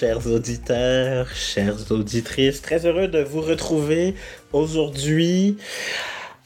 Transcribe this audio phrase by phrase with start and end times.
[0.00, 2.62] Chers auditeurs, chères auditrices.
[2.62, 4.14] Très heureux de vous retrouver
[4.50, 5.58] aujourd'hui.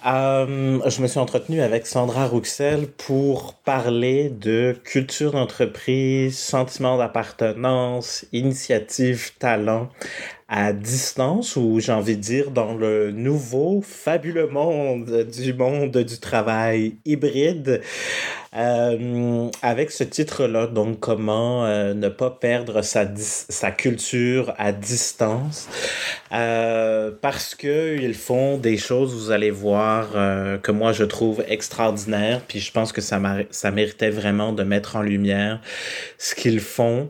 [0.05, 8.27] Euh, je me suis entretenu avec Sandra Rouxel pour parler de culture d'entreprise, sentiment d'appartenance,
[8.33, 9.89] initiative, talent
[10.49, 16.19] à distance ou j'ai envie de dire dans le nouveau fabuleux monde du monde du
[16.19, 17.81] travail hybride
[18.57, 25.69] euh, avec ce titre-là, donc comment euh, ne pas perdre sa, sa culture à distance
[26.33, 30.11] euh, parce que ils font des choses, vous allez voir,
[30.63, 33.21] que moi je trouve extraordinaires puis je pense que ça,
[33.51, 35.61] ça méritait vraiment de mettre en lumière
[36.19, 37.09] ce qu'ils font.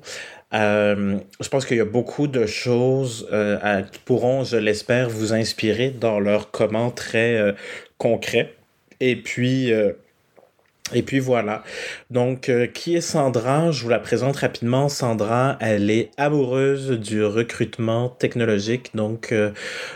[0.55, 5.33] Euh, je pense qu'il y a beaucoup de choses euh, qui pourront, je l'espère, vous
[5.33, 7.53] inspirer dans leur comment très euh,
[7.99, 8.55] concret.
[9.01, 9.73] Et puis,
[10.93, 11.65] et puis voilà.
[12.11, 13.71] Donc, euh, qui est Sandra?
[13.71, 14.91] Je vous la présente rapidement.
[14.91, 18.91] Sandra, elle est amoureuse du recrutement technologique.
[18.95, 19.53] Donc, euh,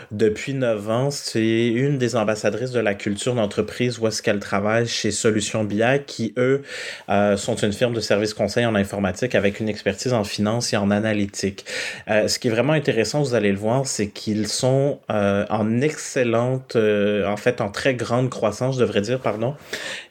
[0.09, 4.87] depuis 9 ans, c'est une des ambassadrices de la culture d'entreprise où est-ce qu'elle travaille
[4.87, 6.63] chez Solutions BI, qui, eux,
[7.09, 10.77] euh, sont une firme de services conseil en informatique avec une expertise en finance et
[10.77, 11.65] en analytique.
[12.07, 17.37] ce qui est vraiment intéressant, vous allez le voir, c'est qu'ils sont en excellente, en
[17.37, 19.55] fait, en très grande croissance, je devrais dire, pardon.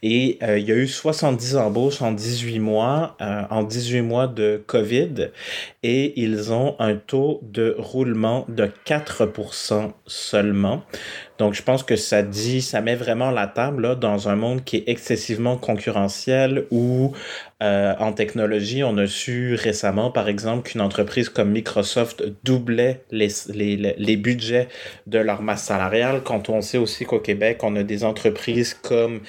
[0.03, 0.39] Et
[0.69, 5.31] y a eu 70 embauches en 18 mois, euh, en 18 mois de COVID,
[5.83, 10.83] et ils ont un taux de roulement de 4% seulement.
[11.39, 14.77] Donc, je pense que ça dit, ça met vraiment la table dans un monde qui
[14.77, 17.13] est excessivement concurrentiel où
[17.63, 24.17] euh, en technologie, on a su récemment, par exemple, qu'une entreprise comme Microsoft doublait les
[24.17, 24.69] budgets
[25.07, 26.23] de leur masse salariale.
[26.25, 29.21] Quand on sait aussi qu'au Québec, on a des entreprises comme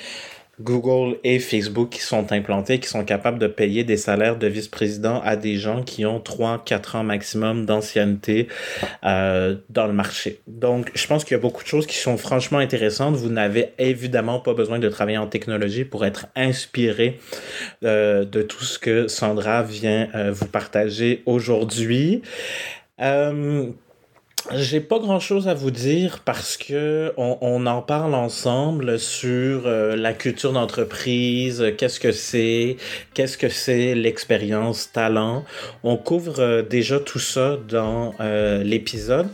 [0.61, 5.21] Google et Facebook qui sont implantés, qui sont capables de payer des salaires de vice-président
[5.23, 8.47] à des gens qui ont 3-4 ans maximum d'ancienneté
[9.05, 10.41] euh, dans le marché.
[10.47, 13.15] Donc, je pense qu'il y a beaucoup de choses qui sont franchement intéressantes.
[13.15, 17.19] Vous n'avez évidemment pas besoin de travailler en technologie pour être inspiré
[17.83, 22.21] euh, de tout ce que Sandra vient euh, vous partager aujourd'hui.
[24.53, 29.67] J'ai pas grand chose à vous dire parce que on, on en parle ensemble sur
[29.67, 32.77] euh, la culture d'entreprise, qu'est-ce que c'est,
[33.13, 35.45] qu'est-ce que c'est l'expérience talent.
[35.83, 39.27] On couvre euh, déjà tout ça dans euh, l'épisode.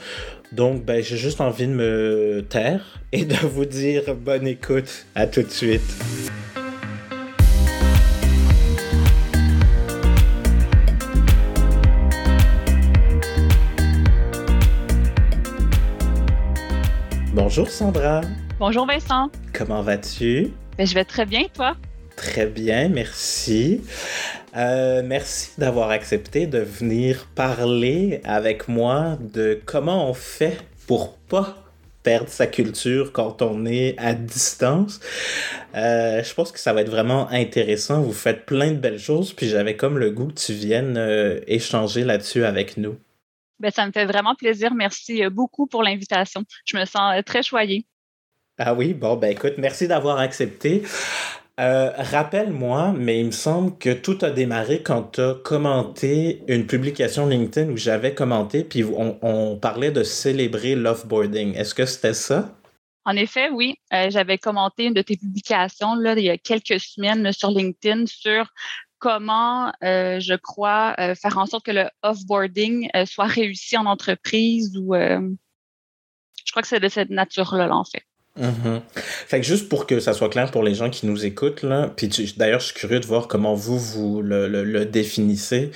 [0.51, 5.05] Donc, ben, j'ai juste envie de me taire et de vous dire bonne écoute.
[5.15, 5.81] À tout de suite.
[17.57, 18.19] Bonjour Sandra.
[18.59, 19.29] Bonjour Vincent.
[19.53, 20.51] Comment vas-tu?
[20.77, 21.77] Ben, je vais très bien, toi?
[22.17, 23.79] Très bien, merci.
[24.57, 31.55] Euh, merci d'avoir accepté de venir parler avec moi de comment on fait pour pas
[32.03, 34.99] perdre sa culture quand on est à distance.
[35.75, 38.01] Euh, je pense que ça va être vraiment intéressant.
[38.01, 41.39] Vous faites plein de belles choses, puis j'avais comme le goût que tu viennes euh,
[41.47, 42.97] échanger là-dessus avec nous.
[43.59, 44.73] Ben, ça me fait vraiment plaisir.
[44.73, 46.43] Merci euh, beaucoup pour l'invitation.
[46.65, 47.85] Je me sens euh, très choyée.
[48.57, 50.83] Ah oui, bon, ben écoute, merci d'avoir accepté.
[51.59, 56.67] Euh, rappelle-moi, mais il me semble que tout a démarré quand tu as commenté une
[56.67, 61.55] publication LinkedIn où j'avais commenté, puis on, on, parlait de célébrer l'offboarding.
[61.55, 62.53] Est-ce que c'était ça?
[63.05, 63.75] En effet, oui.
[63.93, 68.05] Euh, j'avais commenté une de tes publications là, il y a quelques semaines sur LinkedIn
[68.07, 68.51] sur
[69.05, 73.85] comment, euh, je crois, euh, faire en sorte que le offboarding euh, soit réussi en
[73.85, 78.03] entreprise ou je crois que c'est de cette nature-là, là, en fait.
[78.39, 78.81] Mm-hmm.
[78.93, 81.91] Fait que juste pour que ça soit clair pour les gens qui nous écoutent, là,
[81.95, 85.71] puis d'ailleurs, je suis curieux de voir comment vous, vous le, le, définissez.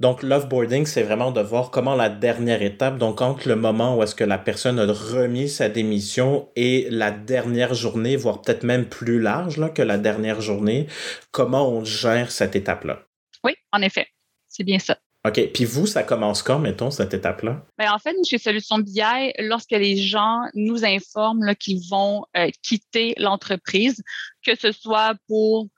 [0.00, 4.02] Donc, l'offboarding, c'est vraiment de voir comment la dernière étape, donc entre le moment où
[4.02, 8.86] est-ce que la personne a remis sa démission et la dernière journée, voire peut-être même
[8.86, 10.86] plus large là, que la dernière journée,
[11.30, 13.02] comment on gère cette étape-là?
[13.44, 14.06] Oui, en effet,
[14.48, 14.98] c'est bien ça.
[15.24, 15.52] OK.
[15.54, 17.64] Puis vous, ça commence quand, mettons, cette étape-là?
[17.78, 23.14] Bien, en fait, chez Solutions BI, lorsque les gens nous informent qu'ils vont euh, quitter
[23.18, 24.02] l'entreprise,
[24.44, 25.68] que ce soit pour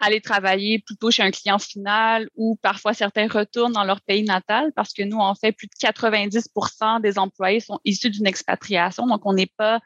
[0.00, 4.72] aller travailler plutôt chez un client final ou parfois certains retournent dans leur pays natal
[4.74, 9.06] parce que nous, en fait, plus de 90% des employés sont issus d'une expatriation.
[9.06, 9.80] Donc, on n'est pas,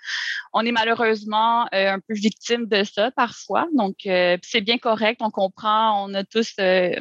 [0.52, 3.66] on est malheureusement euh, un peu victime de ça parfois.
[3.74, 5.20] Donc, euh, c'est bien correct.
[5.22, 6.94] On comprend, on a tous euh,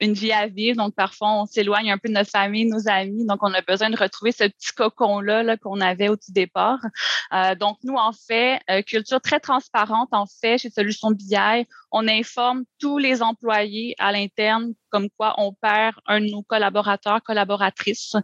[0.00, 0.76] une vie à vivre.
[0.76, 3.26] Donc, parfois, on s'éloigne un peu de notre famille, nos amis.
[3.26, 6.80] Donc, on a besoin de retrouver ce petit cocon-là -là, qu'on avait au tout départ.
[7.32, 12.08] Euh, donc, nous, en fait, euh, culture très transparente, en fait, chez Solutions BI, on
[12.08, 18.16] informe tous les employés à l'interne comme quoi on perd un de nos collaborateurs, collaboratrices.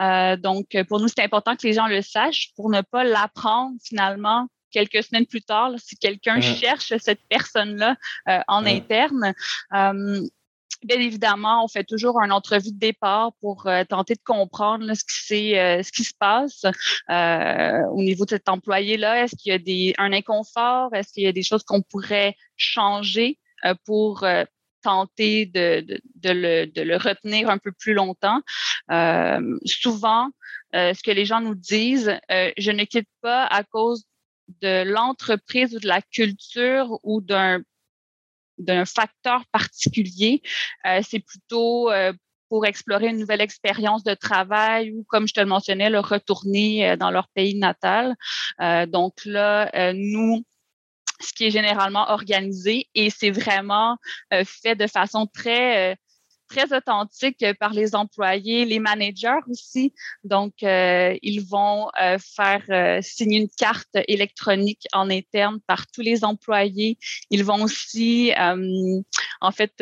[0.00, 3.74] Euh, donc, pour nous, c'est important que les gens le sachent pour ne pas l'apprendre
[3.84, 6.42] finalement quelques semaines plus tard, si quelqu'un mmh.
[6.42, 7.96] cherche cette personne-là
[8.28, 8.66] euh, en mmh.
[8.66, 9.34] interne.
[10.82, 14.92] Euh, bien évidemment, on fait toujours une entrevue de départ pour euh, tenter de comprendre
[14.94, 16.64] ce, qui ce qui se passe
[17.08, 19.24] au niveau de cet employé-là.
[19.24, 20.94] Est-ce qu'il y a des, un inconfort?
[20.94, 23.38] Est-ce qu'il y a des choses qu'on pourrait changer
[23.84, 24.26] pour
[24.82, 28.40] tenter de, le, retenir un peu plus longtemps?
[29.64, 30.30] souvent,
[30.74, 34.04] ce que les gens nous disent, je ne quitte pas à cause
[34.60, 37.62] de l'entreprise ou de la culture ou d'un
[38.58, 40.42] d'un facteur particulier.
[40.86, 42.12] Euh, c'est plutôt euh,
[42.48, 46.90] pour explorer une nouvelle expérience de travail ou, comme je te le mentionnais, le retourner
[46.90, 48.14] euh, dans leur pays natal.
[48.88, 50.44] donc là, nous,
[51.20, 53.96] ce qui est généralement organisé et c'est vraiment
[54.44, 55.96] fait de façon très
[56.52, 59.94] très authentique par les employés, les managers aussi.
[60.22, 66.02] Donc, euh, ils vont euh, faire euh, signer une carte électronique en interne par tous
[66.02, 66.98] les employés.
[67.30, 68.32] Ils vont aussi,
[69.40, 69.72] en fait,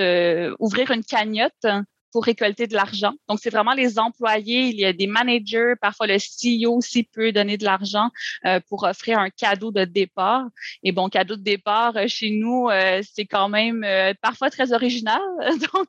[0.58, 1.66] ouvrir une cagnotte
[2.12, 3.12] pour récolter de l'argent.
[3.28, 4.66] Donc, c'est vraiment les employés.
[4.68, 8.10] Il y a des managers, parfois le CEO aussi peut donner de l'argent
[8.46, 10.46] euh, pour offrir un cadeau de départ.
[10.82, 13.86] Et bon, cadeau de départ euh, chez nous, euh, c'est quand même
[14.22, 15.20] parfois très original.
[15.72, 15.88] Donc,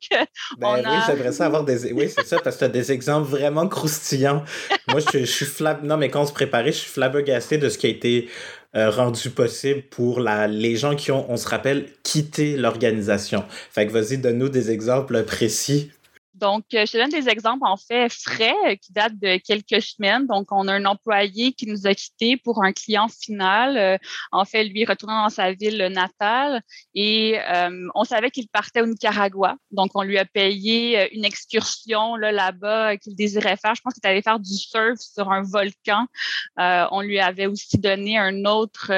[0.58, 0.96] ben, on a...
[0.96, 1.92] oui, j'aimerais ça avoir des.
[1.94, 4.44] Oui, c'est ça, parce que tu as des exemples vraiment croustillants.
[4.88, 5.84] Moi, je, je suis flab...
[5.84, 8.30] Non, mais quand on se préparait, je suis flabbergasté de ce qui a été
[8.74, 13.44] rendu possible pour la, les gens qui ont, on se rappelle, quitté l'organisation.
[13.70, 15.92] Fait que vas-y, donne-nous des exemples précis
[16.42, 19.82] donc, euh, je te donne des exemples en fait frais euh, qui datent de quelques
[19.82, 20.26] semaines.
[20.26, 23.78] Donc, on a un employé qui nous a quittés pour un client final.
[23.78, 23.98] Euh,
[24.32, 26.62] en fait, lui retournant dans sa ville natale
[26.96, 27.38] et
[27.94, 29.56] on savait qu'il partait au Nicaragua.
[29.70, 33.76] Donc, on lui a payé une excursion là, là-bas qu'il désirait faire.
[33.76, 36.08] Je pense qu'il allait faire du surf sur un volcan.
[36.58, 38.92] on lui avait aussi donné un autre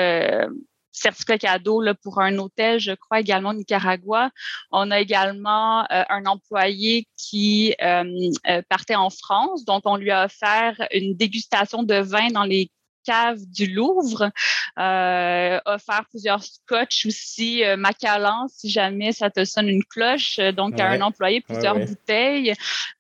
[0.94, 4.30] certificat cadeau là, pour un hôtel, je crois, également au Nicaragua.
[4.72, 8.04] On a également euh, un employé qui euh,
[8.48, 12.70] euh, partait en France, donc on lui a offert une dégustation de vin dans les
[13.06, 14.32] caves du Louvre,
[14.80, 20.80] euh, offert plusieurs scotch aussi, euh, Macallan, si jamais ça te sonne une cloche, donc
[20.80, 22.54] à un employé, plusieurs bouteilles,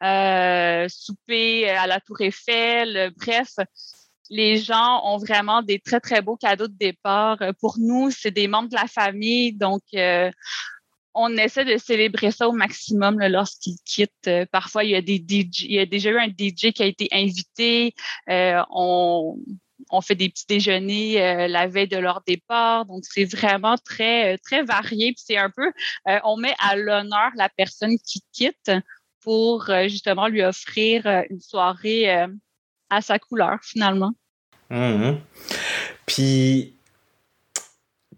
[0.03, 3.55] euh, souper à la Tour Eiffel, bref,
[4.29, 7.41] les gens ont vraiment des très, très beaux cadeaux de départ.
[7.41, 10.31] Euh, pour nous, c'est des membres de la famille, donc euh,
[11.13, 14.27] on essaie de célébrer ça au maximum lorsqu'ils quittent.
[14.27, 16.85] Euh, parfois, il y a des DJ, il y déjà eu un DJ qui a
[16.85, 17.93] été invité.
[18.27, 19.37] on,
[19.89, 22.85] on fait des petits déjeuners la veille de leur départ.
[22.85, 25.13] Donc, c'est vraiment très, très varié.
[25.17, 25.71] C'est un peu,
[26.23, 28.71] on met à l'honneur la personne qui quitte
[29.21, 32.27] pour justement lui offrir une soirée
[32.95, 34.13] à sa couleur, finalement.
[34.69, 35.19] Mhm.
[36.05, 36.75] Puis,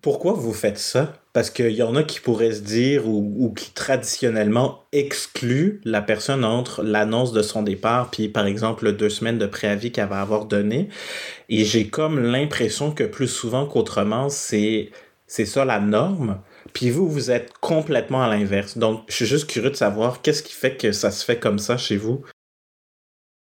[0.05, 1.13] pourquoi vous faites ça?
[1.33, 6.45] Parce qu'il y en a qui pourraient se dire ou, qui traditionnellement excluent la personne
[6.45, 10.45] entre l'annonce de son départ puis par exemple deux semaines de préavis qu'elle va avoir
[10.45, 10.89] donné.
[11.49, 14.91] Et j'ai comme l'impression que plus souvent qu'autrement, c'est,
[15.25, 16.39] c'est ça la norme.
[16.73, 18.77] Puis vous, vous êtes complètement à l'inverse.
[18.77, 21.57] Donc, je suis juste curieux de savoir qu'est-ce qui fait que ça se fait comme
[21.57, 22.23] ça chez vous?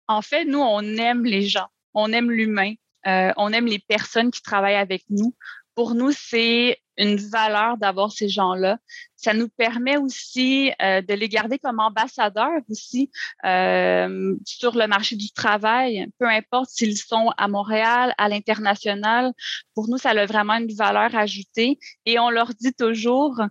[0.08, 2.74] En fait, nous, on aime les gens, on aime l'humain.
[3.08, 5.36] Euh, on aime les personnes qui travaillent avec nous.
[5.76, 8.78] Pour nous, c'est une valeur d'avoir ces gens-là.
[9.18, 13.12] Ça nous permet aussi euh, de les garder comme ambassadeurs aussi
[13.46, 19.34] euh, sur le marché du travail, peu importe s'ils sont à Montréal, à l'international.
[19.74, 23.42] Pour nous, ça a vraiment une valeur ajoutée et on leur dit toujours,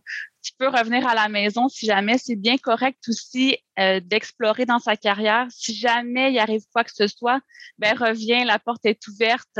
[0.44, 4.78] tu peux revenir à la maison si jamais c'est bien correct aussi euh, d'explorer dans
[4.78, 5.46] sa carrière.
[5.50, 7.40] Si jamais il arrive quoi que ce soit,
[7.78, 9.58] ben reviens, la porte est ouverte.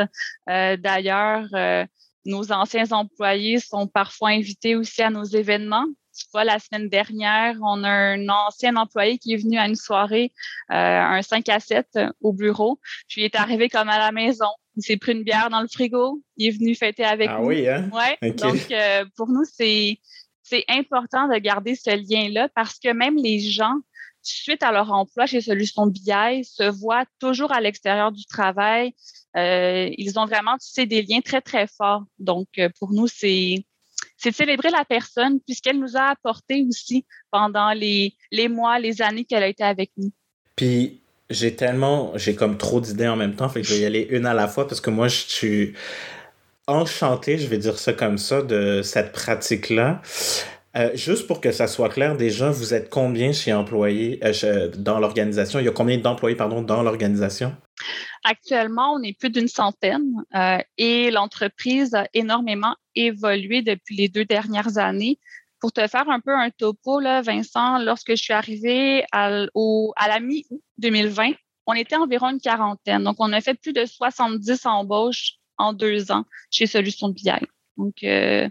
[0.51, 1.87] Euh, d'ailleurs, euh,
[2.27, 5.87] nos anciens employés sont parfois invités aussi à nos événements.
[6.17, 9.75] Tu vois, la semaine dernière, on a un ancien employé qui est venu à une
[9.75, 10.33] soirée,
[10.69, 12.79] un 5 à 7 au bureau.
[13.09, 14.47] Puis il est arrivé comme à la maison.
[14.77, 16.23] Il s'est pris une bière dans le frigo.
[16.37, 17.45] Il est venu fêter avec ah nous.
[17.45, 17.91] Ah oui, hein?
[17.93, 18.31] Ouais.
[18.33, 18.73] Donc,
[19.17, 19.99] pour nous, c'est
[20.45, 23.75] c'est important de garder ce lien-là parce que même les gens,
[24.23, 28.95] suite à leur emploi chez Solutions BI, se voient toujours à l'extérieur du travail.
[29.37, 32.05] Euh, ils ont vraiment, tu sais, des liens très, très forts.
[32.19, 33.65] Donc, euh, pour nous, c'est
[34.17, 39.03] c'est de célébrer la personne puisqu'elle nous a apporté aussi pendant les, les mois, les
[39.03, 40.13] années qu'elle a été avec nous.
[40.57, 43.85] Puis, j'ai tellement, j'ai comme trop d'idées en même temps, fait que je vais y
[43.85, 45.75] aller une à la fois parce que moi, je suis
[46.67, 50.01] enchanté, je vais dire ça comme ça, de cette pratique-là.
[50.77, 54.99] Euh, juste pour que ça soit clair, déjà, vous êtes combien chez employés euh, dans
[54.99, 55.61] l'organisation?
[55.61, 57.55] Il y a combien d'employés, pardon, dans l'organisation?
[58.25, 64.25] Actuellement, on est plus d'une centaine euh, et l'entreprise a énormément évolué depuis les deux
[64.25, 65.19] dernières années.
[65.61, 70.21] Pour te faire un peu un topo, là, Vincent, lorsque je suis arrivée à, la
[70.21, 71.33] mi-août 2020,
[71.67, 73.05] on était environ une quarantaine.
[73.05, 77.31] Donc, on a fait plus de 70 embauches en deux ans chez Solutions BI.
[77.77, 78.49] Donc, euh,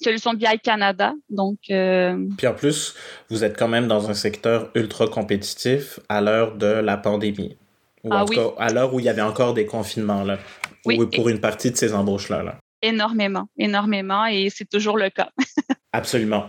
[0.00, 1.14] Solutions BI Canada.
[1.28, 2.94] Donc, euh, Puis en plus,
[3.30, 7.56] vous êtes quand même dans un secteur ultra compétitif à l'heure de la pandémie.
[8.04, 10.38] Ou en ah tout cas, à l'heure où il y avait encore des confinements, là.
[10.84, 10.98] Oui.
[10.98, 12.42] Ou pour une partie de ces embauches-là.
[12.42, 12.58] Là.
[12.80, 15.30] Énormément, énormément, et c'est toujours le cas.
[15.92, 16.48] Absolument.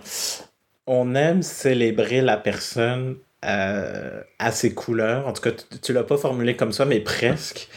[0.85, 5.27] On aime célébrer la personne euh, à ses couleurs.
[5.27, 7.69] En tout cas, tu, ne l'as pas formulé comme ça, mais presque.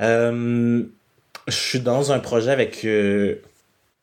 [0.00, 0.84] Euh,
[1.48, 3.36] je suis dans un projet avec euh,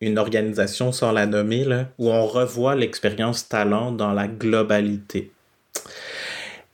[0.02, 5.32] une organisation sans la nommer, là, où on revoit l'expérience talent dans la globalité.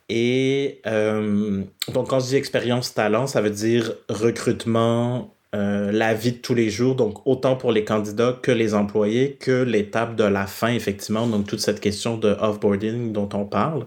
[0.08, 1.62] Et euh,
[1.92, 6.54] donc, quand je dis expérience talent, ça veut dire recrutement, euh, la vie de tous
[6.54, 10.68] les jours, donc autant pour les candidats que les employés, que l'étape de la fin,
[10.68, 13.86] effectivement, donc toute cette question de offboarding dont on parle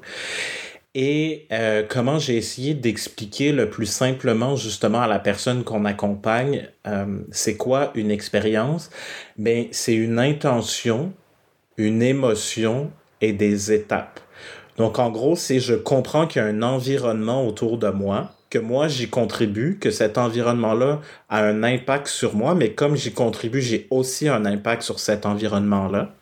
[0.96, 6.70] et euh, comment j'ai essayé d'expliquer le plus simplement justement à la personne qu'on accompagne,
[6.88, 8.90] euh, c'est quoi une expérience?
[9.38, 11.12] Ben, c'est une intention,
[11.76, 14.22] une émotion et des étapes.
[14.78, 18.58] Donc en gros, c'est je comprends qu'il y a un environnement autour de moi, que
[18.58, 23.62] moi j'y contribue, que cet environnement-là a un impact sur moi, mais comme j'y contribue,
[23.62, 26.14] j'ai aussi un impact sur cet environnement-là.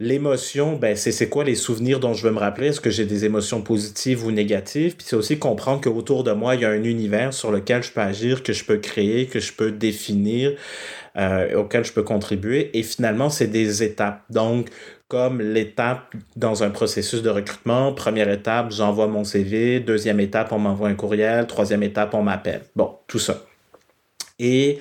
[0.00, 2.68] L'émotion, ben, c'est quoi les souvenirs dont je veux me rappeler?
[2.68, 4.94] Est-ce que j'ai des émotions positives ou négatives?
[4.94, 7.90] Puis c'est aussi comprendre qu'autour de moi, il y a un univers sur lequel je
[7.90, 10.52] peux agir, que je peux créer, que je peux définir,
[11.16, 12.70] euh, auquel je peux contribuer.
[12.78, 14.22] Et finalement, c'est des étapes.
[14.30, 14.68] Donc,
[15.08, 20.60] comme l'étape dans un processus de recrutement, première étape, j'envoie mon CV, deuxième étape, on
[20.60, 22.62] m'envoie un courriel, troisième étape, on m'appelle.
[22.76, 23.42] Bon, tout ça.
[24.38, 24.78] Et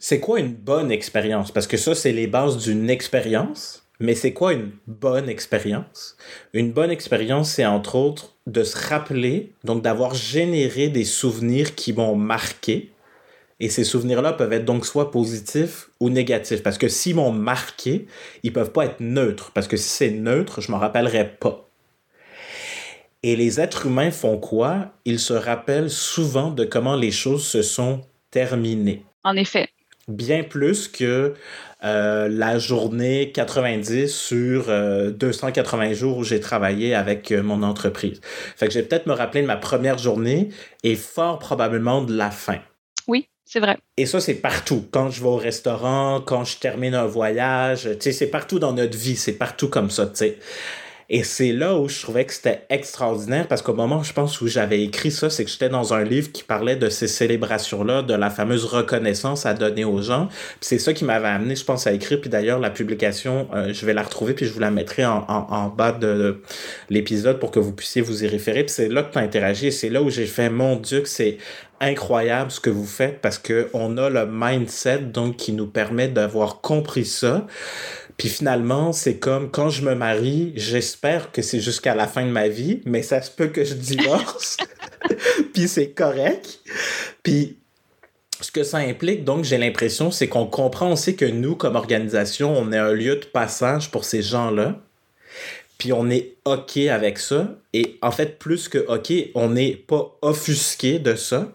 [0.00, 1.52] c'est quoi une bonne expérience?
[1.52, 3.79] Parce que ça, c'est les bases d'une expérience.
[4.00, 6.16] Mais c'est quoi une bonne expérience?
[6.54, 11.92] Une bonne expérience, c'est entre autres de se rappeler, donc d'avoir généré des souvenirs qui
[11.92, 12.92] m'ont marqué.
[13.60, 16.62] Et ces souvenirs-là peuvent être donc soit positifs ou négatifs.
[16.62, 18.06] Parce que s'ils m'ont marqué,
[18.42, 19.52] ils peuvent pas être neutres.
[19.52, 21.68] Parce que si c'est neutre, je m'en rappellerai pas.
[23.22, 24.92] Et les êtres humains font quoi?
[25.04, 29.04] Ils se rappellent souvent de comment les choses se sont terminées.
[29.24, 29.68] En effet.
[30.08, 31.34] Bien plus que
[31.82, 38.20] euh, la journée 90 sur 280 euh, jours où j'ai travaillé avec euh, mon entreprise.
[38.56, 40.50] Fait que je vais peut-être me rappeler de ma première journée
[40.82, 42.58] et fort probablement de la fin.
[43.08, 43.78] Oui, c'est vrai.
[43.96, 44.84] Et ça, c'est partout.
[44.90, 48.74] Quand je vais au restaurant, quand je termine un voyage, tu sais, c'est partout dans
[48.74, 50.38] notre vie, c'est partout comme ça, tu sais.
[51.12, 54.46] Et c'est là où je trouvais que c'était extraordinaire parce qu'au moment, je pense, où
[54.46, 58.14] j'avais écrit ça, c'est que j'étais dans un livre qui parlait de ces célébrations-là, de
[58.14, 60.28] la fameuse reconnaissance à donner aux gens.
[60.60, 62.20] c'est ça qui m'avait amené, je pense, à écrire.
[62.20, 65.24] Puis d'ailleurs, la publication, euh, je vais la retrouver puis je vous la mettrai en,
[65.28, 66.42] en, bas de,
[66.90, 68.62] l'épisode pour que vous puissiez vous y référer.
[68.62, 71.00] Puis c'est là que tu as interagi et c'est là où j'ai fait, mon Dieu,
[71.00, 71.38] que c'est
[71.80, 76.08] incroyable ce que vous faites parce que on a le mindset donc qui nous permet
[76.08, 77.46] d'avoir compris ça
[78.20, 82.30] puis finalement, c'est comme quand je me marie, j'espère que c'est jusqu'à la fin de
[82.30, 84.58] ma vie, mais ça se peut que je divorce.
[85.54, 86.60] puis c'est correct.
[87.22, 87.56] Puis
[88.42, 92.54] ce que ça implique, donc, j'ai l'impression, c'est qu'on comprend aussi que nous, comme organisation,
[92.54, 94.78] on est un lieu de passage pour ces gens-là.
[95.78, 97.56] Puis on est OK avec ça.
[97.72, 101.50] Et en fait, plus que OK, on n'est pas offusqué de ça.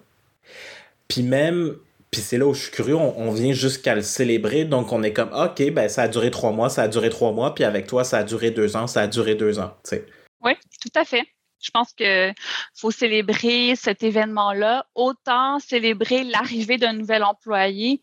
[1.08, 1.76] Puis même,
[2.16, 5.12] puis c'est là où je suis curieux, on, vient jusqu'à le célébrer, donc on est
[5.12, 7.88] comme, OK, ben ça a duré trois mois, ça a duré trois mois, puis avec
[7.88, 10.06] toi, ça a duré deux ans, ça a duré deux ans, tu sais.
[10.40, 11.26] Oui, tout à fait.
[11.62, 12.34] Je pense qu'il
[12.74, 18.02] faut célébrer cet événement-là, autant célébrer l'arrivée d'un nouvel employé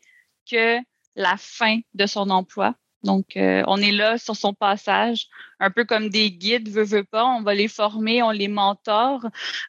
[0.51, 0.77] que
[1.17, 2.75] la fin de son emploi.
[3.05, 5.29] Donc, euh, on est là sur son passage,
[5.59, 7.25] un peu comme des guides, veut, veut pas.
[7.25, 9.27] On va les former, on les mentore.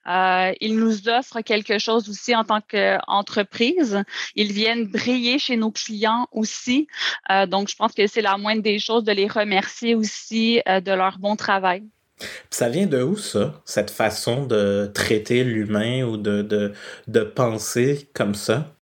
[0.07, 4.03] Euh, ils nous offrent quelque chose aussi en tant qu'entreprise.
[4.35, 6.87] Ils viennent briller chez nos clients aussi.
[7.31, 10.91] Euh, donc, je pense que c'est la moindre des choses de les remercier aussi de
[10.91, 11.83] leur bon travail.
[12.49, 16.73] Ça vient de où ça, cette façon de traiter l'humain ou de,
[17.35, 18.75] penser comme ça?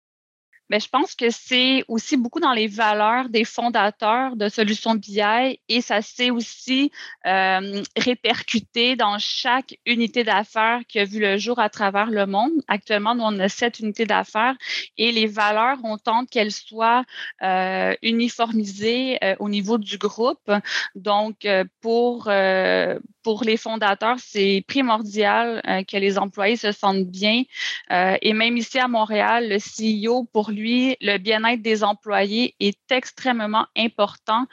[0.69, 5.59] Mais je pense que c'est aussi beaucoup dans les valeurs des fondateurs de Solutions BI
[5.67, 6.91] et ça s'est aussi
[7.25, 12.51] euh, répercuté dans chaque unité d'affaires qui a vu le jour à travers le monde.
[12.67, 14.55] Actuellement, nous, on a sept unités d'affaires
[14.97, 17.03] et les valeurs, on tente qu'elles soient
[17.41, 20.51] euh, uniformisées euh, au niveau du groupe.
[20.95, 27.05] Donc, euh, pour, euh, pour les fondateurs, c'est primordial euh, que les employés se sentent
[27.07, 27.43] bien.
[27.89, 33.67] et même ici à Montréal, le CEO, pour lui, le bien-être des employés est extrêmement
[33.75, 34.45] important.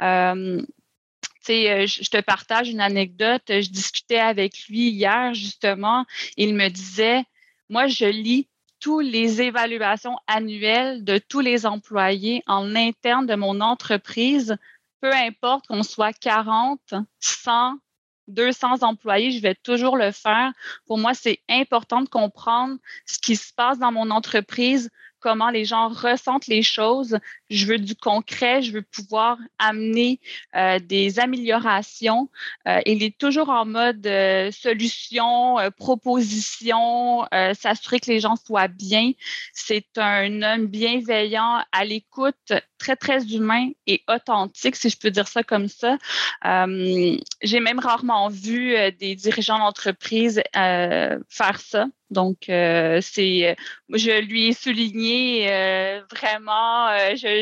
[0.00, 0.62] Euh,
[1.48, 3.42] je te partage une anecdote.
[3.48, 6.04] Je discutais avec lui hier, justement.
[6.36, 7.24] Il me disait,
[7.68, 8.48] moi, je lis
[8.82, 14.56] toutes les évaluations annuelles de tous les employés en interne de mon entreprise,
[15.00, 16.80] peu importe qu'on soit 40,
[17.20, 17.78] 100,
[18.26, 20.52] 200 employés, je vais toujours le faire.
[20.86, 22.76] Pour moi, c'est important de comprendre
[23.06, 24.90] ce qui se passe dans mon entreprise
[25.22, 27.18] comment les gens ressentent les choses.
[27.52, 30.20] Je veux du concret, je veux pouvoir amener
[30.56, 32.30] euh, des améliorations.
[32.66, 39.12] Euh, il est toujours en mode euh, solution, proposition, s'assurer que les gens soient bien.
[39.52, 45.28] C'est un homme bienveillant, à l'écoute, très, très humain et authentique, si je peux dire
[45.28, 45.98] ça comme ça.
[46.44, 51.86] J'ai même rarement vu des dirigeants d'entreprise faire ça.
[52.10, 53.56] Donc, c'est,
[53.90, 55.46] je lui ai souligné
[56.10, 56.88] vraiment,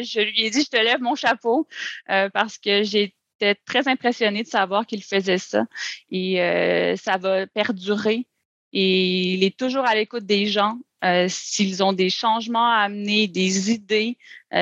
[0.02, 1.66] je, lui ai dit, je te lève mon chapeau
[2.06, 5.64] parce que j'étais très impressionnée de savoir qu'il faisait ça
[6.10, 6.36] et
[6.96, 8.26] ça va perdurer.
[8.72, 10.78] Et il est toujours à l'écoute des gens.
[11.28, 14.18] S'ils ont des changements à amener, des idées,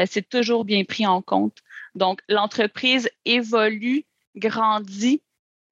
[0.06, 1.58] c'est toujours bien pris en compte.
[1.94, 4.04] Donc, l'entreprise évolue,
[4.36, 5.20] grandit,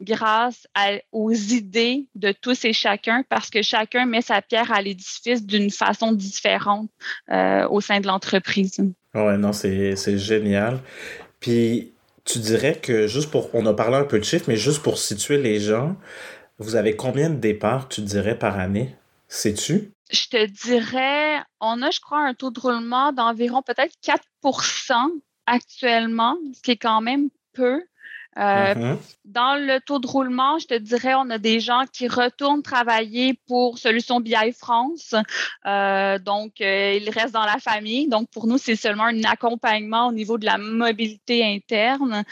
[0.01, 0.67] grâce
[1.13, 5.71] aux idées de tous et chacun parce que chacun met sa pierre à l'édifice d'une
[5.71, 6.91] façon différente
[7.31, 8.81] euh, au sein de l'entreprise.
[9.17, 10.81] Ouais, non, c'est génial.
[11.41, 11.93] Puis,
[12.25, 14.99] tu dirais que juste pour, on a parlé un peu de chiffres, mais juste pour
[14.99, 15.97] situer les gens,
[16.59, 18.97] vous avez combien de départs, tu dirais, par année?
[19.29, 19.93] Sais-tu?
[20.11, 25.11] Je te dirais, on a, je crois, un taux de roulement d'environ peut-être 4%
[25.47, 27.83] actuellement, ce qui est quand même peu.
[28.39, 28.97] Euh, mm-hmm.
[29.25, 33.39] Dans le taux de roulement, je te dirais, on a des gens qui retournent travailler
[33.49, 35.15] pour Solutions BI France.
[35.67, 38.09] Euh, donc, euh, ils restent dans la famille.
[38.09, 42.25] Donc, pour nous, c'est seulement un accompagnement au niveau de la mobilité interne.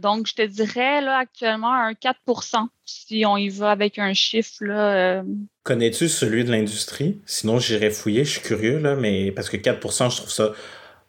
[0.00, 4.54] donc, je te dirais, là, actuellement, un 4% si on y va avec un chiffre.
[4.60, 5.24] Là,
[5.64, 7.20] Connais-tu celui de l'industrie?
[7.26, 8.24] Sinon, j'irais fouiller.
[8.24, 10.52] Je suis curieux, là, mais parce que 4% je trouve ça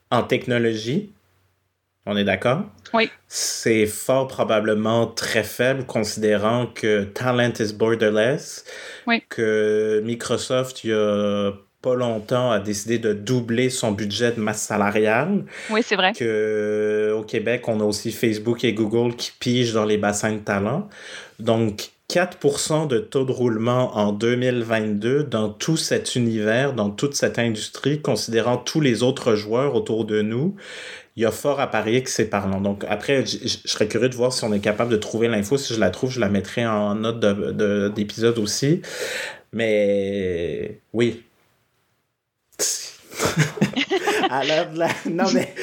[0.10, 1.14] en technologie
[2.08, 2.62] on est d'accord?
[2.94, 3.10] Oui.
[3.28, 8.66] C'est fort probablement très faible considérant que talent is borderless.
[9.06, 9.24] Oui.
[9.30, 14.62] Que Microsoft, il y a pas longtemps, a décidé de doubler son budget de masse
[14.62, 15.46] salariale.
[15.70, 16.14] Oui, c'est vrai.
[16.14, 20.40] Que au Québec, on a aussi Facebook et Google qui pigent dans les bassins de
[20.40, 20.90] talent.
[21.40, 27.38] Donc, 4% de taux de roulement en 2022 dans tout cet univers, dans toute cette
[27.38, 30.56] industrie, considérant tous les autres joueurs autour de nous
[31.18, 32.62] il y a fort à parier que c'est parlant.
[32.62, 35.58] Donc après, je, serais curieux de voir si on est capable de trouver l'info.
[35.58, 37.20] Si je la trouve, je la mettrai en note
[37.96, 38.84] d'épisode de, aussi.
[39.52, 41.24] Mais oui.
[44.30, 45.56] Alors là, non mais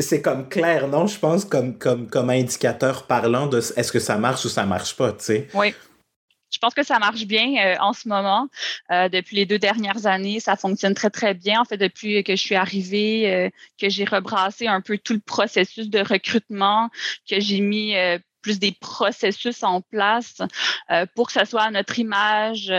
[0.00, 1.06] c'est comme clair, non?
[1.06, 4.96] Je pense comme, comme, comme indicateur parlant de est-ce que ça marche ou ça marche
[4.96, 5.46] pas, tu sais?
[5.54, 5.72] Oui.
[6.56, 8.48] Je pense que ça marche bien euh, en ce moment.
[8.90, 11.60] Euh, depuis les deux dernières années, ça fonctionne très, très bien.
[11.60, 15.20] En fait, depuis que je suis arrivée, euh, que j'ai rebrassé un peu tout le
[15.20, 16.88] processus de recrutement,
[17.28, 17.94] que j'ai mis
[18.40, 20.40] plus des processus en place
[21.14, 22.72] pour que ça soit à notre image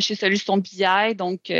[0.00, 1.14] chez Solution BI.
[1.16, 1.50] Donc,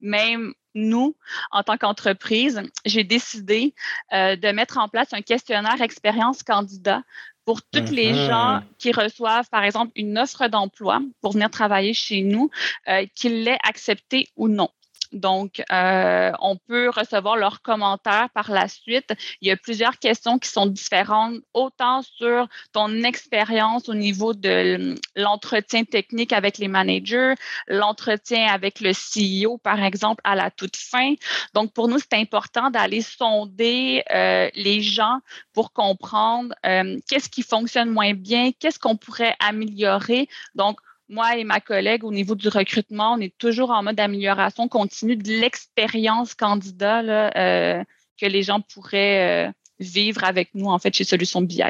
[0.00, 1.16] même nous,
[1.50, 3.74] en tant qu'entreprise, j'ai décidé
[4.12, 7.02] de mettre en place un questionnaire expérience candidat
[7.50, 8.26] pour tous les uh-huh.
[8.28, 12.48] gens qui reçoivent, par exemple, une offre d'emploi pour venir travailler chez nous,
[12.86, 14.68] euh, qu'ils l'aient accepté ou non.
[15.12, 19.12] Donc, euh, on peut recevoir leurs commentaires par la suite.
[19.40, 24.94] Il y a plusieurs questions qui sont différentes, autant sur ton expérience au niveau de
[25.16, 27.34] l'entretien technique avec les managers,
[27.66, 31.14] l'entretien avec le CEO, par exemple, à la toute fin.
[31.54, 35.18] Donc, pour nous, c'est important d'aller sonder euh, les gens
[35.52, 40.28] pour comprendre euh, qu'est-ce qui fonctionne moins bien, qu'est-ce qu'on pourrait améliorer.
[40.54, 40.78] Donc,
[41.10, 45.16] moi et ma collègue, au niveau du recrutement, on est toujours en mode amélioration continue
[45.16, 47.00] de l'expérience candidat
[47.36, 47.84] euh,
[48.18, 51.62] que les gens pourraient euh, vivre avec nous, en fait, chez Solutions BI.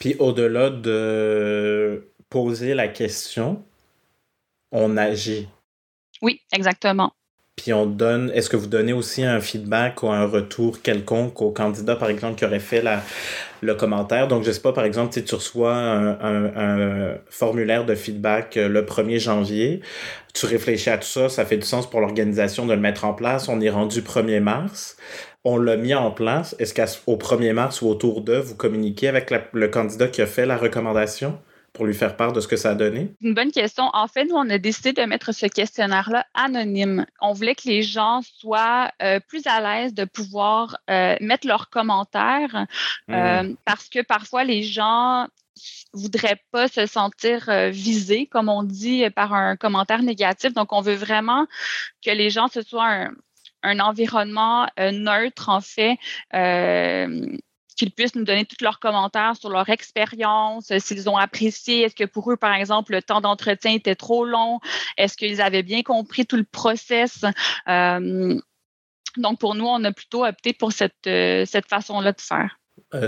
[0.00, 3.64] Puis au-delà de poser la question,
[4.72, 5.48] on agit.
[6.20, 7.12] Oui, exactement.
[7.56, 11.50] Puis on donne, est-ce que vous donnez aussi un feedback ou un retour quelconque au
[11.50, 13.00] candidat, par exemple, qui aurait fait la,
[13.62, 14.26] le commentaire?
[14.26, 18.68] Donc, je sais pas, par exemple, si tu reçois un, un, formulaire de feedback euh,
[18.68, 19.80] le 1er janvier,
[20.34, 23.14] tu réfléchis à tout ça, ça fait du sens pour l'organisation de le mettre en
[23.14, 23.48] place.
[23.48, 24.96] On est rendu 1er mars.
[25.44, 26.56] On l'a mis en place.
[26.58, 30.46] Est-ce qu'au 1er mars ou autour de, vous communiquez avec le candidat qui a fait
[30.46, 31.38] la recommandation?
[31.74, 33.12] Pour lui faire part de ce que ça a donné?
[33.20, 33.90] Une bonne question.
[33.92, 37.04] En fait, nous, on a décidé de mettre ce questionnaire-là anonyme.
[37.20, 41.70] On voulait que les gens soient euh, plus à l'aise de pouvoir euh, mettre leurs
[41.70, 42.66] commentaires
[43.10, 43.56] euh, mmh.
[43.64, 45.26] parce que parfois, les gens
[45.92, 50.54] voudraient pas se sentir visés, comme on dit, par un commentaire négatif.
[50.54, 51.46] Donc, on veut vraiment
[52.04, 53.10] que les gens, ce soit un,
[53.62, 55.96] un environnement neutre, en fait,
[57.74, 61.94] qu'ils puissent nous donner tous leurs commentaires sur leur expérience, euh, s'ils ont apprécié, est-ce
[61.94, 64.60] que pour eux, par exemple, le temps d'entretien était trop long,
[64.96, 67.24] est-ce qu'ils avaient bien compris tout le process?
[67.68, 68.38] Euh,
[69.16, 72.58] donc, pour nous, on a plutôt opté pour cette, euh, cette façon-là de faire.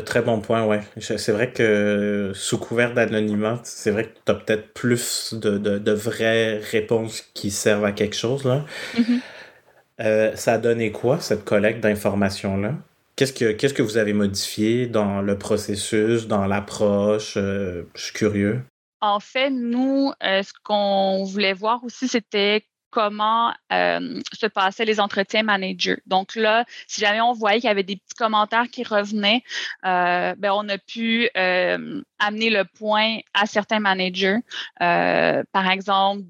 [0.04, 0.80] très bon point, ouais.
[0.98, 5.92] C'est vrai que sous couvert d'anonymat, c'est vrai que tu as peut-être plus de, de,
[5.92, 8.44] vraies réponses qui servent à quelque chose.
[8.44, 8.64] Là.
[8.94, 10.36] Mm-hmm.
[10.36, 12.74] ça a donné quoi, cette collecte d'informations-là?
[13.16, 17.38] Qu'est-ce que, qu'est-ce que vous avez modifié dans le processus, dans l'approche?
[17.38, 18.62] Euh, je suis curieux.
[19.00, 22.66] En fait, nous, euh, ce qu'on voulait voir aussi, c'était
[22.96, 25.98] comment euh, se passaient les entretiens managers.
[26.06, 29.42] Donc là, si jamais on voyait qu'il y avait des petits commentaires qui revenaient,
[29.84, 34.38] euh, ben on a pu euh, amener le point à certains managers.
[34.78, 36.22] par exemple,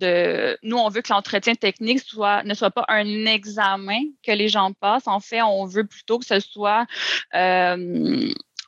[0.64, 2.02] nous, on veut que l'entretien technique
[2.44, 5.06] ne soit pas un examen que les gens passent.
[5.06, 6.84] En fait, on veut plutôt que ce soit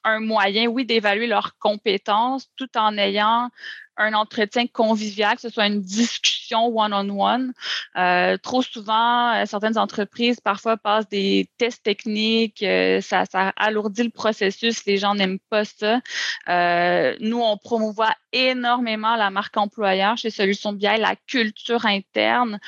[0.05, 3.51] un moyen, oui, d'évaluer leurs compétences tout en ayant
[3.99, 7.53] un entretien convivial, que ce soit une discussion one-on-one.
[7.97, 14.05] Euh, trop souvent, euh, certaines entreprises parfois passent des tests techniques, euh, ça, ça, alourdit
[14.05, 16.01] le processus, les gens n'aiment pas ça.
[17.21, 22.59] nous, on promouvoit énormément la marque employeur chez Solutions BI, la culture interne.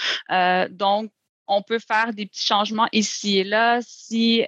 [0.71, 1.11] donc,
[1.53, 4.47] on peut faire des petits changements ici et là si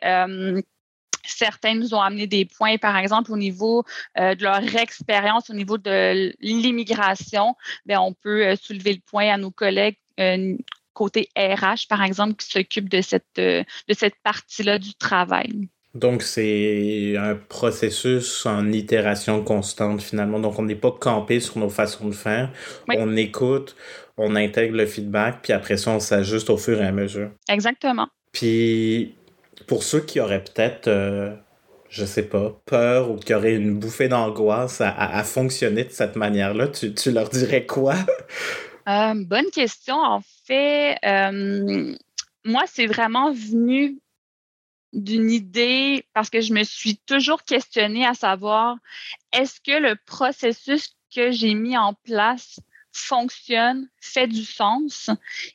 [1.25, 3.85] Certains nous ont amené des points, par exemple, au niveau
[4.19, 7.55] euh, de leur expérience, au niveau de l'immigration.
[7.87, 10.57] Bien, on peut euh, soulever le point à nos collègues euh,
[10.95, 15.69] côté RH, par exemple, qui s'occupent de cette, de cette partie-là du travail.
[15.95, 20.41] Donc, c'est un processus en itération constante, finalement.
[20.41, 22.51] Donc, on n'est pas campé sur nos façons de faire.
[22.89, 23.77] On écoute,
[24.17, 27.31] on intègre le feedback, puis après ça, on s'ajuste au fur et à mesure.
[27.49, 28.09] Exactement.
[28.33, 29.15] Puis,
[29.67, 31.35] pour ceux qui auraient peut-être, euh,
[31.89, 36.69] je sais pas, peur ou qui auraient une bouffée d'angoisse à, fonctionner de cette manière-là,
[36.69, 37.95] tu, tu, leur dirais quoi?
[38.89, 39.95] Euh, bonne question.
[39.95, 41.95] En fait, euh,
[42.45, 44.01] moi, c'est vraiment venu
[44.93, 48.77] d'une idée parce que je me suis toujours questionnée à savoir
[49.33, 52.59] est-ce que le processus que j'ai mis en place
[52.93, 55.11] fonctionne, fait du sens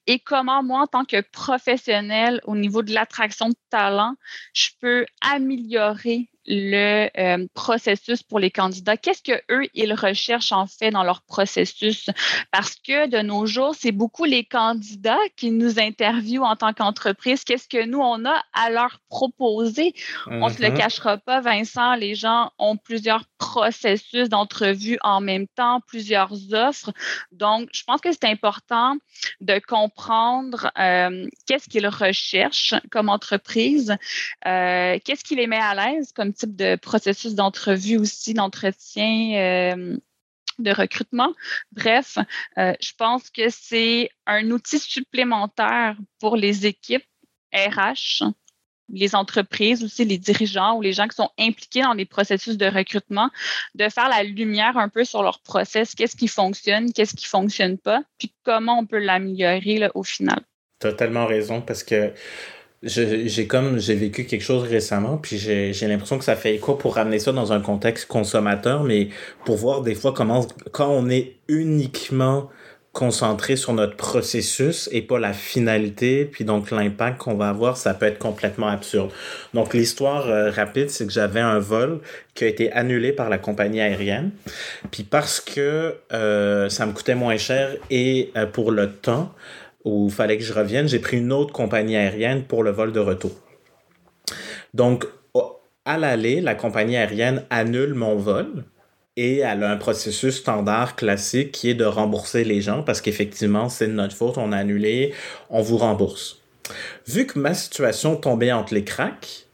[0.08, 4.16] et comment moi, en tant que professionnel au niveau de l'attraction de talent,
[4.54, 8.98] je peux améliorer le euh, processus pour les candidats?
[8.98, 12.10] Qu'est-ce que eux ils recherchent en fait dans leur processus?
[12.52, 17.44] Parce que de nos jours, c'est beaucoup les candidats qui nous interviewent en tant qu'entreprise.
[17.44, 19.94] Qu'est-ce que nous on a à leur proposer?
[20.28, 20.78] On se le mm-hmm.
[20.78, 21.96] cachera pas, Vincent.
[21.96, 26.92] Les gens ont plusieurs processus d'entrevue en même temps, plusieurs offres.
[27.32, 28.98] Donc, je pense que c'est important
[29.42, 33.96] de comprendre euh, qu'est-ce qu'ils recherchent comme entreprise,
[34.46, 39.34] euh, qu'est-ce qui les met à l'aise comme type de processus d'entrevue aussi, d'entretien.
[39.36, 39.98] Euh,
[40.60, 41.36] de recrutement.
[41.72, 42.18] Bref,
[42.58, 47.06] je pense que c'est un outil supplémentaire pour les équipes
[47.54, 48.24] RH,
[48.90, 52.66] les entreprises aussi, les dirigeants ou les gens qui sont impliqués dans les processus de
[52.66, 53.30] recrutement,
[53.76, 57.78] de faire la lumière un peu sur leur process, qu'est-ce qui fonctionne, qu'est-ce qui fonctionne
[57.78, 60.40] pas, puis comment on peut l'améliorer au final.
[60.80, 62.14] Tellement raison parce que
[62.84, 66.96] j'ai comme j'ai vécu quelque chose récemment, puis j'ai l'impression que ça fait écho pour
[66.96, 69.10] ramener ça dans un contexte consommateur, mais
[69.46, 72.50] pour voir des fois comment quand on est uniquement
[72.98, 77.94] concentré sur notre processus et pas la finalité, puis donc l'impact qu'on va avoir, ça
[77.94, 79.12] peut être complètement absurde.
[79.54, 82.00] Donc l'histoire euh, rapide, c'est que j'avais un vol
[82.34, 84.32] qui a été annulé par la compagnie aérienne,
[84.90, 89.32] puis parce que euh, ça me coûtait moins cher et euh, pour le temps,
[89.86, 92.94] où il fallait que je revienne, j'ai pris une autre compagnie aérienne pour le vol
[92.94, 93.32] de retour.
[94.74, 95.06] Donc,
[95.86, 98.66] à l'aller, la compagnie aérienne annule mon vol
[99.18, 103.68] et elle a un processus standard classique qui est de rembourser les gens parce qu'effectivement,
[103.68, 105.14] c'est de notre faute, on a annulé,
[105.50, 106.42] on vous rembourse.
[107.08, 109.48] Vu que ma situation tombait entre les cracks,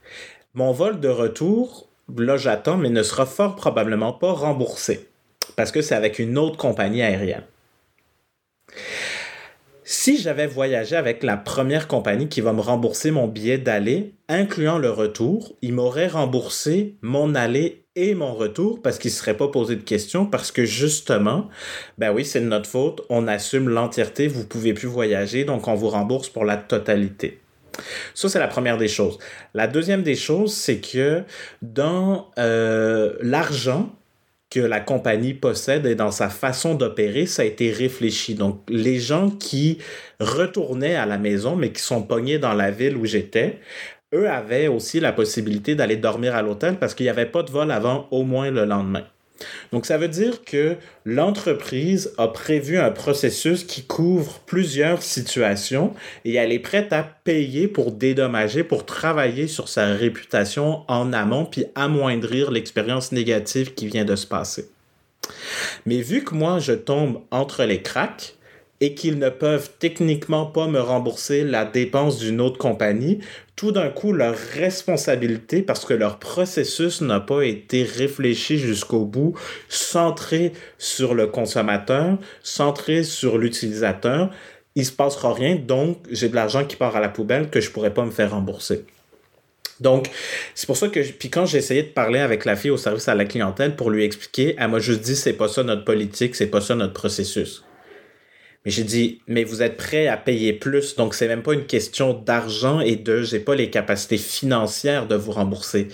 [0.53, 5.07] mon vol de retour, là j'attends, mais ne sera fort probablement pas remboursé
[5.55, 7.43] parce que c'est avec une autre compagnie aérienne.
[9.85, 14.77] Si j'avais voyagé avec la première compagnie qui va me rembourser mon billet d'aller, incluant
[14.77, 19.47] le retour, il m'aurait remboursé mon aller et mon retour parce qu'il ne serait pas
[19.47, 21.49] posé de questions parce que justement,
[21.97, 25.75] ben oui, c'est de notre faute, on assume l'entièreté, vous pouvez plus voyager, donc on
[25.75, 27.39] vous rembourse pour la totalité.
[28.13, 29.17] Ça, c'est la première des choses.
[29.53, 31.23] La deuxième des choses, c'est que
[31.61, 33.91] dans euh, l'argent,
[34.53, 38.35] que la compagnie possède et dans sa façon d'opérer, ça a été réfléchi.
[38.35, 39.79] Donc, les gens qui
[40.19, 43.59] retournaient à la maison, mais qui sont pognés dans la ville où j'étais,
[44.13, 47.51] eux avaient aussi la possibilité d'aller dormir à l'hôtel parce qu'il n'y avait pas de
[47.51, 49.03] vol avant au moins le lendemain.
[49.71, 56.35] Donc, ça veut dire que l'entreprise a prévu un processus qui couvre plusieurs situations et
[56.35, 61.65] elle est prête à payer pour dédommager, pour travailler sur sa réputation en amont puis
[61.75, 64.69] amoindrir l'expérience négative qui vient de se passer.
[65.85, 68.35] Mais vu que moi, je tombe entre les cracks,
[68.83, 73.19] et qu'ils ne peuvent techniquement pas me rembourser la dépense d'une autre compagnie,
[73.55, 79.37] tout d'un coup, leur responsabilité, parce que leur processus n'a pas été réfléchi jusqu'au bout,
[79.69, 84.31] centré sur le consommateur, centré sur l'utilisateur,
[84.75, 87.69] il se passera rien, donc j'ai de l'argent qui part à la poubelle que je
[87.69, 88.85] pourrais pas me faire rembourser.
[89.79, 90.09] Donc,
[90.55, 93.07] c'est pour ça que, puis quand j'ai essayé de parler avec la fille au service
[93.07, 96.35] à la clientèle pour lui expliquer, elle m'a juste dit, c'est pas ça notre politique,
[96.35, 97.63] c'est pas ça notre processus.
[98.65, 101.65] Mais j'ai dit, mais vous êtes prêt à payer plus, donc c'est même pas une
[101.65, 105.89] question d'argent et de j'ai pas les capacités financières de vous rembourser.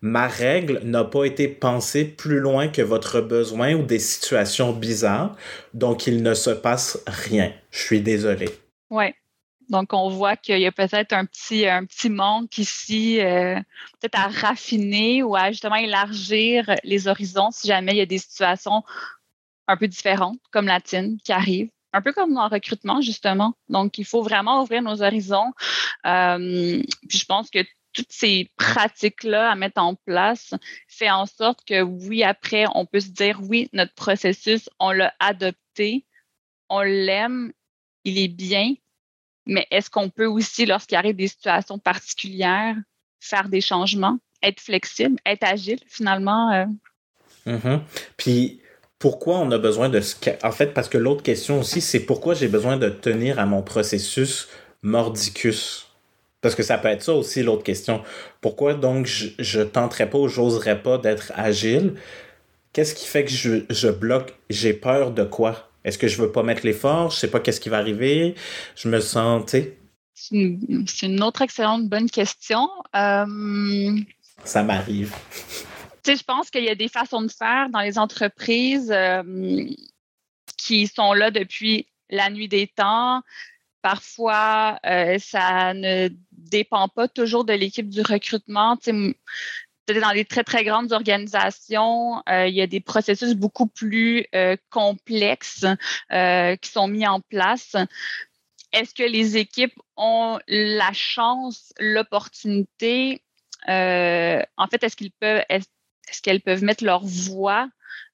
[0.00, 5.36] Ma règle n'a pas été pensée plus loin que votre besoin ou des situations bizarres,
[5.74, 7.52] donc il ne se passe rien.
[7.70, 8.48] Je suis désolé.
[8.90, 9.14] Ouais.
[9.68, 13.56] Donc, on voit qu'il y a peut-être un petit, un petit manque ici, euh,
[14.00, 18.18] peut-être à raffiner ou à justement élargir les horizons si jamais il y a des
[18.18, 18.82] situations
[19.66, 23.54] un peu différentes, comme la tienne, qui arrivent un peu comme le recrutement, justement.
[23.68, 25.52] Donc, il faut vraiment ouvrir nos horizons.
[26.06, 27.60] Euh, puis je pense que
[27.92, 30.54] toutes ces pratiques-là à mettre en place
[30.86, 35.14] fait en sorte que oui, après, on peut se dire oui, notre processus, on l'a
[35.18, 36.06] adopté,
[36.68, 37.52] on l'aime,
[38.04, 38.74] il est bien,
[39.46, 42.76] mais est-ce qu'on peut aussi, lorsqu'il arrive des situations particulières,
[43.18, 46.52] faire des changements, être flexible, être agile finalement?
[46.52, 46.66] Euh?
[47.46, 47.80] Mm-hmm.
[48.18, 48.60] Puis
[48.98, 50.00] pourquoi on a besoin de...
[50.42, 53.62] En fait, parce que l'autre question aussi, c'est pourquoi j'ai besoin de tenir à mon
[53.62, 54.48] processus
[54.82, 55.86] mordicus?
[56.40, 58.02] Parce que ça peut être ça aussi l'autre question.
[58.40, 61.94] Pourquoi donc je, je tenterais pas ou j'oserais pas d'être agile?
[62.72, 64.34] Qu'est-ce qui fait que je, je bloque?
[64.50, 65.68] J'ai peur de quoi?
[65.84, 67.10] Est-ce que je veux pas mettre l'effort?
[67.10, 68.34] Je sais pas qu'est-ce qui va arriver?
[68.76, 69.74] Je me sens, tu sais...
[70.14, 72.68] C'est une autre excellente bonne question.
[72.94, 73.96] Euh,
[74.44, 75.14] ça m'arrive
[76.16, 79.22] je pense qu'il y a des façons de faire dans les entreprises euh,
[80.56, 83.22] qui sont là depuis la nuit des temps.
[83.82, 88.76] Parfois, euh, ça ne dépend pas toujours de l'équipe du recrutement.
[88.86, 94.26] dans les très, très grandes organisations, euh, il y a des processus beaucoup plus
[94.70, 95.66] complexes
[96.10, 97.76] qui sont mis en place.
[98.72, 103.22] Est-ce que les équipes ont la chance, l'opportunité?
[103.66, 105.44] en fait, est-ce qu'ils peuvent,
[106.08, 107.68] est-ce qu'elles peuvent mettre leur voix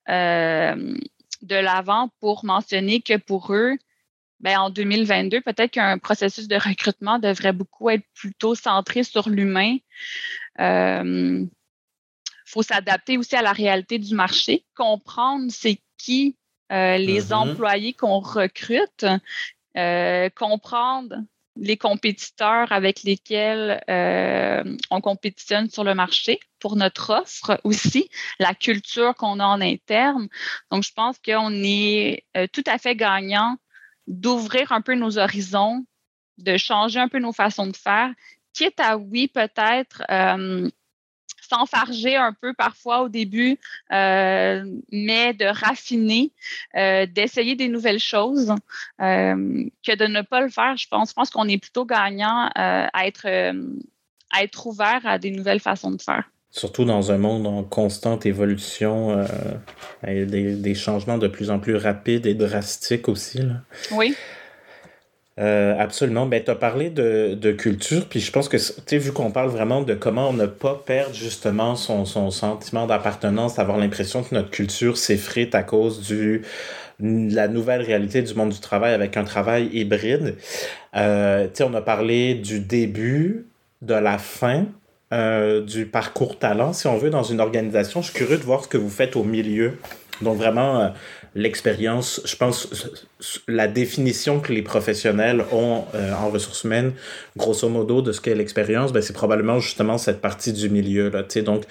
[0.09, 0.97] euh,
[1.43, 3.77] de l'avant pour mentionner que pour eux,
[4.41, 9.77] ben, en 2022, peut-être qu'un processus de recrutement devrait beaucoup être plutôt centré sur l'humain.
[10.59, 11.47] Il euh,
[12.45, 16.37] faut s'adapter aussi à la réalité du marché, comprendre c'est qui
[16.73, 17.35] euh, les mm-hmm.
[17.35, 19.07] employés qu'on recrute,
[20.37, 21.17] comprendre
[21.57, 28.55] les compétiteurs avec lesquels euh, on compétitionne sur le marché pour notre offre aussi, la
[28.55, 30.29] culture qu'on a en interne.
[30.71, 33.57] Donc, je pense qu'on est euh, tout à fait gagnant
[34.07, 35.87] d'ouvrir un peu nos horizons,
[36.39, 38.11] de changer un peu nos façons de faire,
[38.53, 40.69] quitte à, oui, peut-être euh,
[41.49, 43.59] s'enfarger un peu parfois au début,
[43.93, 46.33] euh, mais de raffiner,
[46.77, 48.53] euh, d'essayer des nouvelles choses,
[49.01, 50.77] euh, que de ne pas le faire.
[50.77, 53.27] Je pense, je pense qu'on est plutôt gagnant à être
[54.31, 56.25] à être ouvert à des nouvelles façons de faire.
[56.51, 59.25] Surtout dans un monde en constante évolution,
[60.07, 63.39] et des, des, changements de plus en plus rapides et drastiques aussi.
[63.39, 63.63] Là.
[63.93, 64.17] Oui.
[65.41, 66.27] Euh, absolument.
[66.27, 69.33] Ben, tu as parlé de, de, culture, puis je pense que, tu sais, vu qu'on
[69.33, 74.33] parle vraiment de comment ne pas perdre justement son, son sentiment d'appartenance, avoir l'impression que
[74.35, 76.43] notre culture s'effrite à cause du
[77.01, 80.37] la nouvelle réalité du monde du travail avec un travail hybride.
[80.95, 83.47] Euh, on a parlé du début,
[83.83, 84.67] de la fin,
[85.13, 88.01] euh, du parcours talent, si on veut, dans une organisation.
[88.01, 89.77] Je suis curieux de voir ce que vous faites au milieu.
[90.23, 90.93] Donc vraiment,
[91.35, 92.69] l'expérience, je pense,
[93.49, 96.93] la définition que les professionnels ont euh, en ressources humaines,
[97.37, 101.11] grosso modo, de ce qu'est l'expérience, ben, c'est probablement justement cette partie du milieu.
[101.11, 101.65] Là, donc,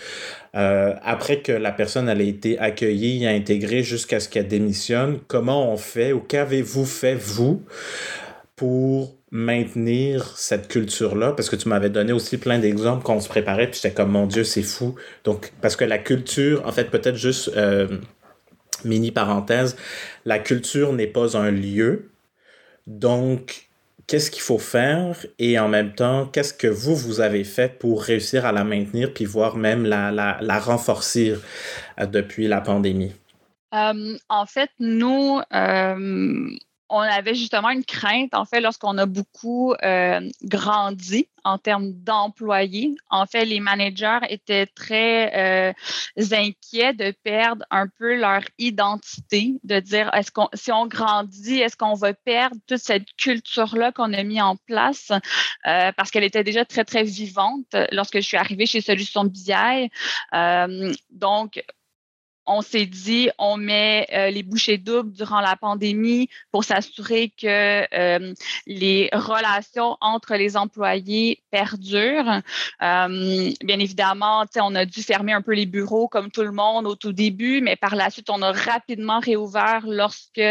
[0.56, 5.72] euh, après que la personne elle a été accueillie intégrée jusqu'à ce qu'elle démissionne, comment
[5.72, 7.64] on fait ou qu'avez-vous fait, vous,
[8.56, 13.30] pour maintenir cette culture-là, parce que tu m'avais donné aussi plein d'exemples quand on se
[13.30, 14.94] préparait, puis j'étais comme, mon Dieu, c'est fou.
[15.24, 17.88] Donc, parce que la culture, en fait, peut-être juste euh,
[18.86, 19.76] mini parenthèse,
[20.26, 22.10] la culture n'est pas un lieu.
[22.88, 23.70] Donc,
[24.08, 25.26] qu'est-ce qu'il faut faire?
[25.40, 29.14] Et en même temps, qu'est-ce que vous, vous avez fait pour réussir à la maintenir
[29.14, 31.36] puis voire même la, la, renforcer
[32.00, 33.14] euh, depuis la pandémie?
[33.74, 36.50] Euh, en fait, nous, euh,
[36.94, 42.96] on avait justement une crainte, en fait, lorsqu'on a beaucoup euh, grandi en termes d'employés.
[43.10, 45.74] En fait, les managers étaient très euh,
[46.32, 51.76] inquiets de perdre un peu leur identité, de dire est-ce qu'on si on grandit, est-ce
[51.76, 55.12] qu'on va perdre toute cette culture-là qu'on a mis en place?
[55.66, 59.90] Euh, parce qu'elle était déjà très, très vivante lorsque je suis arrivée chez Solutions BI.
[61.10, 61.64] donc,
[62.46, 67.88] on s'est dit, on met euh, les bouchées doubles durant la pandémie pour s'assurer que
[67.94, 68.34] euh,
[68.68, 72.42] les relations entre les employés perdurent.
[72.82, 76.88] Euh, bien évidemment, on a dû fermer un peu les bureaux comme tout le monde
[76.88, 80.42] au tout début, mais par la suite, on a rapidement réouvert lorsque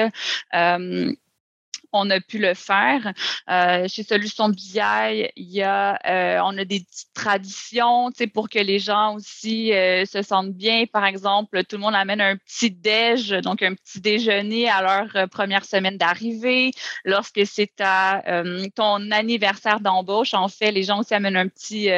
[1.92, 3.12] on a pu le faire.
[3.50, 8.58] Euh, chez Solutions BI, il y a, euh, on a des petites traditions, pour que
[8.58, 10.86] les gens aussi euh, se sentent bien.
[10.86, 15.28] Par exemple, tout le monde amène un petit déj, donc un petit déjeuner à leur
[15.28, 16.72] première semaine d'arrivée.
[17.04, 18.42] Lorsque c'est à
[18.74, 21.90] ton anniversaire d'embauche, en fait, les gens aussi amènent un petit,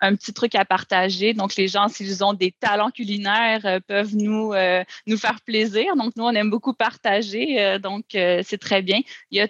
[0.00, 1.34] un petit truc à partager.
[1.34, 4.52] Donc, les gens, s'ils ont des talents culinaires, peuvent nous,
[5.06, 5.96] nous faire plaisir.
[5.96, 7.78] Donc, nous, on aime beaucoup partager.
[7.78, 9.00] donc, c'est très bien.
[9.36, 9.48] Y a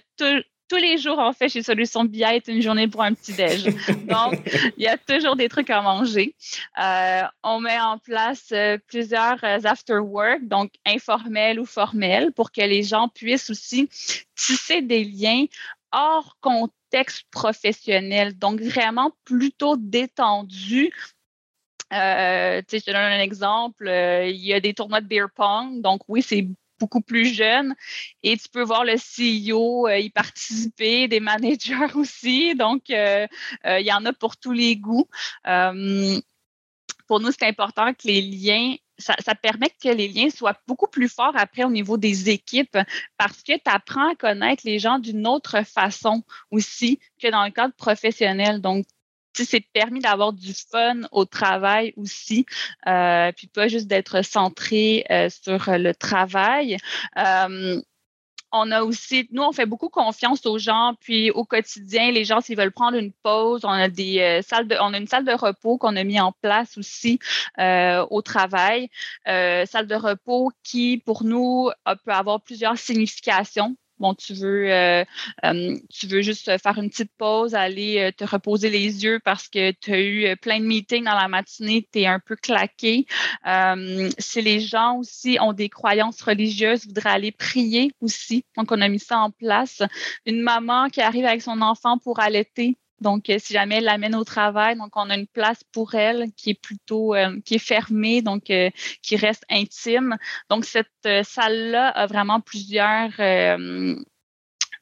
[0.68, 3.64] tous les jours, en fait, chez Solutions BI est une journée pour un petit déj.
[4.08, 4.40] Donc,
[4.76, 6.34] il y a toujours des trucs à manger.
[6.82, 12.50] Euh, on met en place euh, plusieurs euh, after work, donc informels ou formels, pour
[12.50, 13.88] que les gens puissent aussi
[14.34, 15.44] tisser des liens
[15.92, 20.92] hors contexte professionnel, donc vraiment plutôt détendu
[21.92, 23.88] euh, je te donne un exemple.
[23.88, 25.80] il y a des tournois de beer pong.
[25.82, 27.74] Donc, oui, c'est beaucoup plus jeune
[28.22, 32.54] et tu peux voir le CEO euh, y participer, des managers aussi.
[32.54, 33.26] Donc, euh,
[33.66, 35.08] euh, il y en a pour tous les goûts.
[37.06, 41.08] pour nous, c'est important que les liens ça, permet que les liens soient beaucoup plus
[41.08, 42.78] forts après au niveau des équipes
[43.18, 47.50] parce que tu apprends à connaître les gens d'une autre façon aussi que dans le
[47.50, 48.60] cadre professionnel.
[48.60, 48.86] Donc,
[49.44, 52.46] c'est permis d'avoir du fun au travail aussi,
[52.86, 56.76] euh, puis pas juste d'être centré euh, sur le travail.
[57.18, 57.80] Euh,
[58.52, 62.40] on a aussi, nous, on fait beaucoup confiance aux gens, puis au quotidien, les gens,
[62.40, 65.32] s'ils veulent prendre une pause, on a des salles de, on a une salle de
[65.32, 67.18] repos qu'on a mis en place aussi
[67.58, 68.88] au travail.
[69.26, 71.70] salle de repos qui, pour nous,
[72.04, 75.04] peut avoir plusieurs significations bon, tu veux, euh,
[75.44, 79.48] euh, tu veux juste faire une petite pause, aller euh, te reposer les yeux parce
[79.48, 83.06] que tu as eu plein de meetings dans la matinée, tu es un peu claqué.
[84.18, 88.44] si les gens aussi ont des croyances religieuses, voudraient aller prier aussi.
[88.56, 89.82] Donc, on a mis ça en place.
[90.26, 94.14] Une maman qui arrive avec son enfant pour allaiter, donc, euh, si jamais elle l'amène
[94.14, 97.58] au travail, donc on a une place pour elle qui est plutôt euh, qui est
[97.58, 98.70] fermée, donc euh,
[99.02, 100.16] qui reste intime.
[100.50, 100.88] Donc, cette
[101.24, 103.12] salle-là a vraiment plusieurs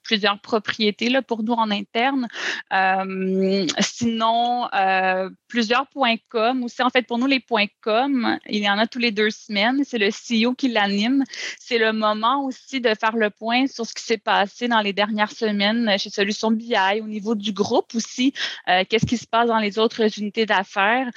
[0.05, 2.29] plusieurs propriétés là, pour nous en interne.
[2.73, 6.83] Euh, sinon, euh, plusieurs points com aussi.
[6.83, 9.83] En fait, pour nous, les points com, il y en a tous les deux semaines.
[9.85, 11.25] C'est le CEO qui l'anime.
[11.59, 14.93] C'est le moment aussi de faire le point sur ce qui s'est passé dans les
[14.93, 18.33] dernières semaines chez Solutions BI, au niveau du groupe aussi.
[18.69, 21.11] Euh, qu'est-ce qui se passe dans les autres unités d'affaires?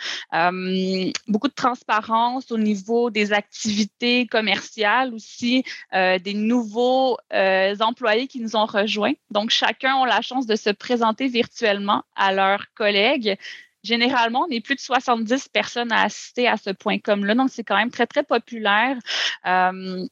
[1.27, 8.65] beaucoup de transparence au niveau des activités commerciales aussi, des nouveaux employés qui nous ont
[9.31, 13.37] donc, chacun a la chance de se présenter virtuellement à leurs collègues.
[13.83, 17.63] Généralement, on est plus de 70 personnes à assister à ce point comme-là, donc c'est
[17.63, 18.97] quand même très, très populaire.
[19.45, 20.05] Euh,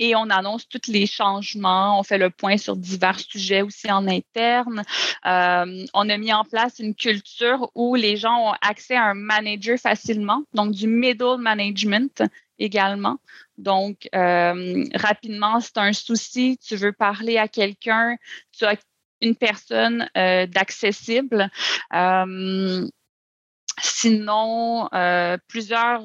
[0.00, 2.00] et on annonce tous les changements.
[2.00, 4.82] On fait le point sur divers sujets aussi en interne.
[5.26, 9.14] Euh, on a mis en place une culture où les gens ont accès à un
[9.14, 12.22] manager facilement, donc du middle management
[12.60, 13.18] également.
[13.58, 18.16] Donc, euh, rapidement, c'est un souci, tu veux parler à quelqu'un,
[18.56, 18.76] tu as
[19.20, 21.50] une personne euh, d'accessible.
[21.94, 22.86] Euh,
[23.82, 24.88] sinon,
[25.48, 26.02] plusieurs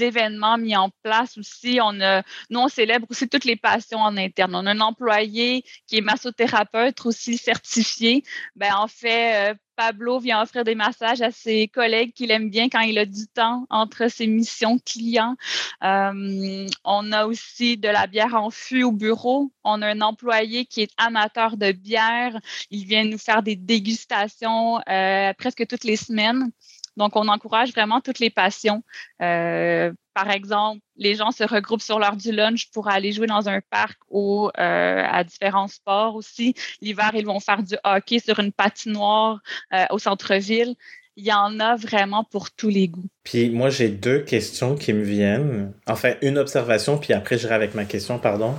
[0.00, 1.78] événements mis en place aussi.
[1.82, 4.54] On a, nous, on célèbre aussi toutes les passions en interne.
[4.54, 8.24] On a un employé qui est massothérapeute aussi certifié.
[8.56, 12.68] Ben, en fait, euh, Pablo vient offrir des massages à ses collègues qu'il aime bien
[12.68, 15.36] quand il a du temps entre ses missions clients.
[15.82, 19.52] Euh, on a aussi de la bière en fût au bureau.
[19.64, 22.38] On a un employé qui est amateur de bière.
[22.70, 26.50] Il vient nous faire des dégustations euh, presque toutes les semaines.
[26.96, 28.82] Donc, on encourage vraiment toutes les passions.
[29.22, 33.48] Euh, par exemple, les gens se regroupent sur l'heure du lunch pour aller jouer dans
[33.48, 36.54] un parc ou euh, à différents sports aussi.
[36.80, 39.40] L'hiver, ils vont faire du hockey sur une patinoire
[39.72, 40.74] euh, au centre-ville.
[41.16, 43.08] Il y en a vraiment pour tous les goûts.
[43.24, 45.72] Puis moi, j'ai deux questions qui me viennent.
[45.86, 48.54] Enfin, une observation, puis après, j'irai avec ma question, pardon.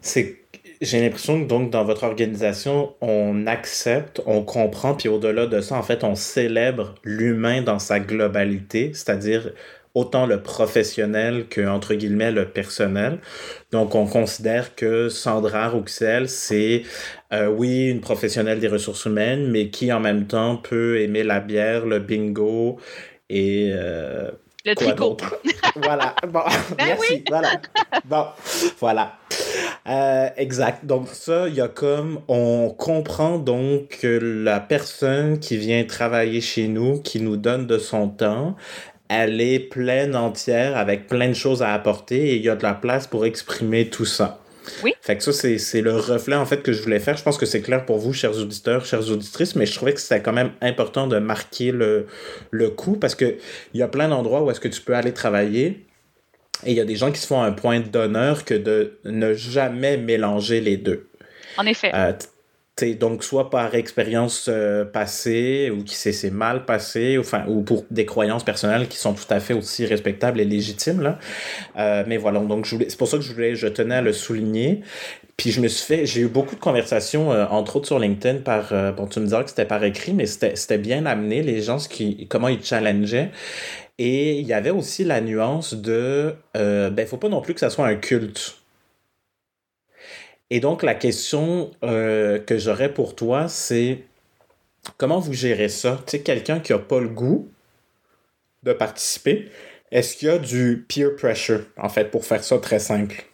[0.00, 0.39] C'est
[0.80, 5.76] j'ai l'impression que donc dans votre organisation, on accepte, on comprend, puis au-delà de ça,
[5.76, 9.52] en fait, on célèbre l'humain dans sa globalité, c'est-à-dire
[9.94, 13.18] autant le professionnel que, entre guillemets, le personnel.
[13.72, 16.84] Donc, on considère que Sandra Rouxel, c'est,
[17.32, 21.40] euh, oui, une professionnelle des ressources humaines, mais qui, en même temps, peut aimer la
[21.40, 22.78] bière, le bingo
[23.28, 23.70] et...
[23.74, 24.30] Euh,
[24.64, 25.16] le tricot.
[25.76, 26.14] voilà.
[26.28, 26.40] Bon,
[26.78, 27.24] ben merci.
[27.28, 27.50] Voilà.
[28.04, 28.26] Bon,
[28.78, 29.18] voilà.
[29.90, 30.86] Euh, exact.
[30.86, 34.06] Donc ça, il y a comme on comprend donc que
[34.44, 38.54] la personne qui vient travailler chez nous, qui nous donne de son temps,
[39.08, 42.62] elle est pleine entière avec plein de choses à apporter et il y a de
[42.62, 44.38] la place pour exprimer tout ça.
[44.84, 44.92] Oui.
[45.00, 47.16] Fait que ça, c'est le reflet, en fait, que je voulais faire.
[47.16, 50.00] Je pense que c'est clair pour vous, chers auditeurs, chères auditrices, mais je trouvais que
[50.00, 52.06] c'était quand même important de marquer le,
[52.52, 53.38] le coup parce qu'il
[53.74, 55.84] y a plein d'endroits où est-ce que tu peux aller travailler
[56.64, 59.34] et il y a des gens qui se font un point d'honneur que de ne
[59.34, 61.08] jamais mélanger les deux.
[61.56, 61.90] En effet.
[61.94, 62.12] Euh,
[62.98, 67.84] donc, soit par expérience euh, passée ou qui s'est mal passé, ou, enfin, ou pour
[67.90, 71.02] des croyances personnelles qui sont tout à fait aussi respectables et légitimes.
[71.02, 71.18] Là.
[71.76, 74.80] Euh, mais voilà, donc c'est pour ça que je, voulais, je tenais à le souligner.
[75.36, 78.74] Puis je me suis fait, j'ai eu beaucoup de conversations, entre autres sur LinkedIn, par,
[78.92, 81.88] bon, tu me disais que c'était par écrit, mais c'était bien amené, les gens, ce
[81.88, 83.30] qui, comment ils challengeaient.
[84.02, 87.60] Et il y avait aussi la nuance de, euh, ben, faut pas non plus que
[87.60, 88.56] ça soit un culte.
[90.48, 94.06] Et donc, la question euh, que j'aurais pour toi, c'est
[94.96, 96.02] comment vous gérez ça?
[96.06, 97.52] Tu sais, quelqu'un qui n'a pas le goût
[98.62, 99.50] de participer,
[99.90, 103.26] est-ce qu'il y a du peer pressure, en fait, pour faire ça très simple?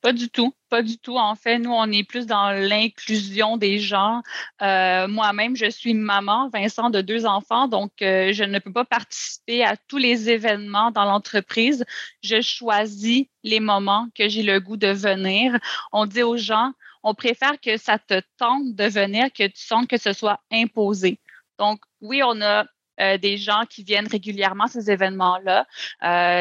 [0.00, 1.16] Pas du tout, pas du tout.
[1.16, 4.22] En fait, nous, on est plus dans l'inclusion des gens.
[4.62, 8.84] Euh, moi-même, je suis maman, Vincent, de deux enfants, donc euh, je ne peux pas
[8.84, 11.84] participer à tous les événements dans l'entreprise.
[12.22, 15.58] Je choisis les moments que j'ai le goût de venir.
[15.92, 19.86] On dit aux gens, on préfère que ça te tente de venir que tu sens
[19.86, 21.20] que ce soit imposé.
[21.58, 22.66] Donc, oui, on a
[23.00, 25.66] euh, des gens qui viennent régulièrement à ces événements-là.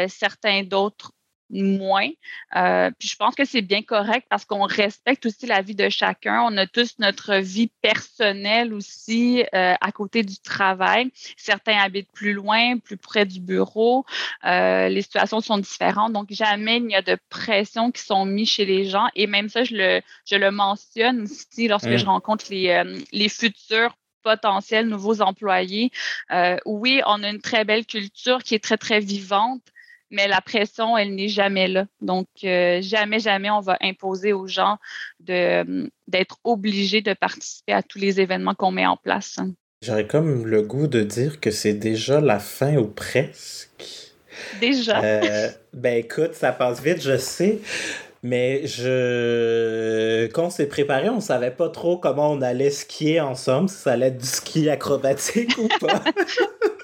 [0.08, 1.12] certains d'autres
[1.50, 2.10] moins.
[2.56, 5.90] Euh, puis je pense que c'est bien correct parce qu'on respecte aussi la vie de
[5.90, 6.42] chacun.
[6.44, 11.12] On a tous notre vie personnelle aussi euh, à côté du travail.
[11.38, 14.06] Certains habitent plus loin, plus près du bureau.
[14.46, 16.14] Euh, les situations sont différentes.
[16.14, 19.08] Donc, jamais il n'y a de pression qui sont mises chez les gens.
[19.16, 23.98] Et même ça, je le, je le mentionne aussi lorsque je rencontre les, les futurs
[24.24, 25.92] potentiels nouveaux employés.
[26.66, 29.62] oui, on a une très belle culture qui est très, très vivante
[30.10, 31.86] mais la pression, elle n'est jamais là.
[32.02, 34.78] Donc, euh, jamais, jamais on va imposer aux gens
[35.20, 39.40] de, d'être obligés de participer à tous les événements qu'on met en place.
[39.84, 44.16] J'aurais comme le goût de dire que c'est déjà la fin ou presque.
[44.60, 45.04] Déjà.
[45.04, 47.60] Euh, ben écoute, ça passe vite, je sais.
[48.24, 50.26] Mais je.
[50.28, 53.92] Quand on s'est préparé, on savait pas trop comment on allait skier ensemble, si ça
[53.92, 56.02] allait être du ski acrobatique ou pas.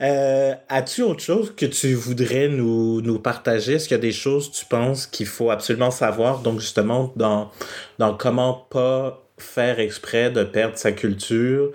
[0.00, 3.74] Euh, as-tu autre chose que tu voudrais nous, nous partager?
[3.74, 6.40] Est-ce qu'il y a des choses, tu penses, qu'il faut absolument savoir?
[6.40, 7.50] Donc, justement, dans,
[7.98, 11.72] dans comment pas faire exprès de perdre sa culture.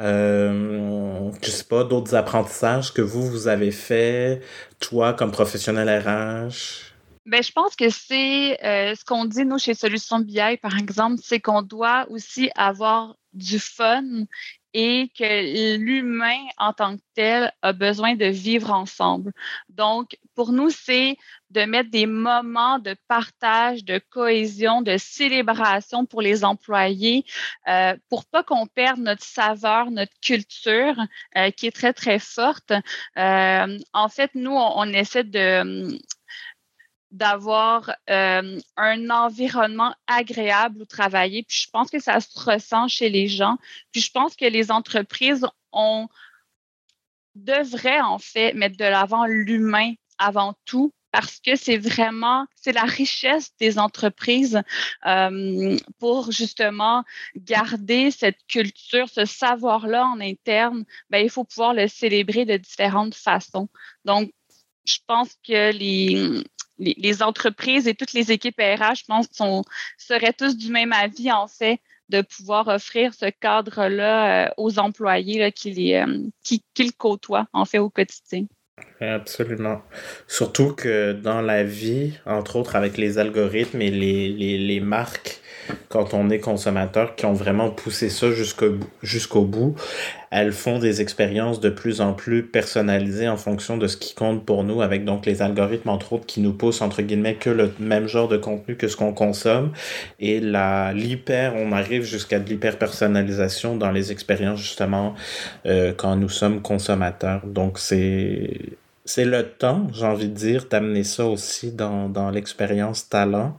[0.00, 4.40] Euh, je sais pas, d'autres apprentissages que vous, vous avez fait,
[4.78, 6.88] toi, comme professionnel RH?
[7.26, 11.20] Ben, je pense que c'est euh, ce qu'on dit, nous, chez Solutions BI, par exemple,
[11.22, 14.02] c'est qu'on doit aussi avoir du fun
[14.80, 19.32] et que l'humain en tant que tel a besoin de vivre ensemble.
[19.68, 21.16] Donc, pour nous, c'est
[21.50, 27.24] de mettre des moments de partage, de cohésion, de célébration pour les employés,
[27.66, 30.94] euh, pour pas qu'on perde notre saveur, notre culture,
[31.36, 32.72] euh, qui est très, très forte.
[33.16, 35.98] Euh, en fait, nous, on essaie de
[37.10, 41.42] d'avoir euh, un environnement agréable où travailler.
[41.42, 43.56] Puis je pense que ça se ressent chez les gens.
[43.92, 46.08] Puis je pense que les entreprises ont
[47.34, 52.82] devraient en fait mettre de l'avant l'humain avant tout parce que c'est vraiment c'est la
[52.82, 54.60] richesse des entreprises
[55.06, 57.04] euh, pour justement
[57.36, 60.84] garder cette culture, ce savoir-là en interne.
[61.10, 63.68] Ben, il faut pouvoir le célébrer de différentes façons.
[64.04, 64.30] Donc,
[64.84, 66.42] je pense que les,
[66.78, 69.64] les, entreprises et toutes les équipes RH, je pense, sont,
[69.96, 75.52] seraient tous du même avis, en fait, de pouvoir offrir ce cadre-là euh, aux employés
[75.52, 78.46] qui, les, euh, côtoient, en fait, au quotidien.
[79.00, 79.82] Absolument.
[80.26, 85.40] Surtout que dans la vie, entre autres avec les algorithmes et les, les, les marques,
[85.88, 89.74] quand on est consommateur, qui ont vraiment poussé ça jusqu'au jusqu'au bout,
[90.30, 94.44] elles font des expériences de plus en plus personnalisées en fonction de ce qui compte
[94.44, 97.72] pour nous, avec donc les algorithmes, entre autres, qui nous poussent, entre guillemets, que le
[97.78, 99.72] même genre de contenu que ce qu'on consomme.
[100.20, 105.14] Et l'hyper, on arrive jusqu'à de l'hyper-personnalisation dans les expériences, justement,
[105.66, 107.42] euh, quand nous sommes consommateurs.
[107.46, 108.50] Donc, c'est
[109.08, 113.58] c'est le temps, j'ai envie de dire, d'amener ça aussi dans, l'expérience talent.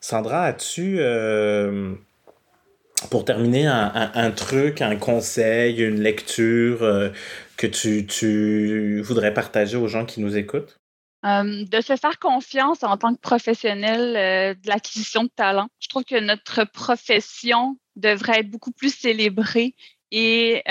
[0.00, 1.92] Sandra, as-tu, euh,
[3.10, 7.08] pour terminer, un, truc, un conseil, une lecture euh,
[7.56, 10.78] que tu, tu, voudrais partager aux gens qui nous écoutent?
[11.26, 15.66] Euh, de se faire confiance en tant que professionnel de l'acquisition de talent.
[15.80, 19.74] Je trouve que notre profession devrait être beaucoup plus célébrée
[20.12, 20.62] et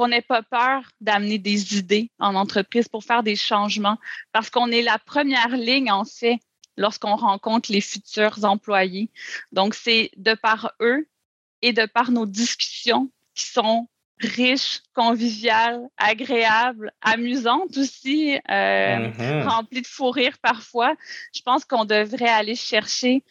[0.00, 3.98] qu'on n'ait pas peur d'amener des idées en entreprise pour faire des changements
[4.32, 6.38] parce qu'on est la première ligne, en fait,
[6.78, 9.10] lorsqu'on rencontre les futurs employés.
[9.52, 11.06] Donc, c'est de par eux
[11.60, 13.90] et de par nos discussions qui sont
[14.20, 19.48] riches, conviviales, agréables, amusantes aussi, euh, mm-hmm.
[19.48, 20.94] remplies de fou rire parfois.
[21.34, 23.22] Je pense qu'on devrait aller chercher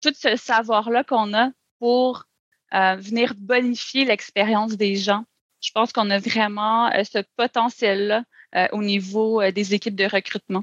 [0.00, 1.50] tout ce savoir-là qu'on a
[1.80, 2.26] pour
[2.74, 5.24] euh, venir bonifier l'expérience des gens.
[5.62, 8.24] Je pense qu'on a vraiment euh, ce potentiel-là
[8.72, 10.62] au niveau des équipes de recrutement.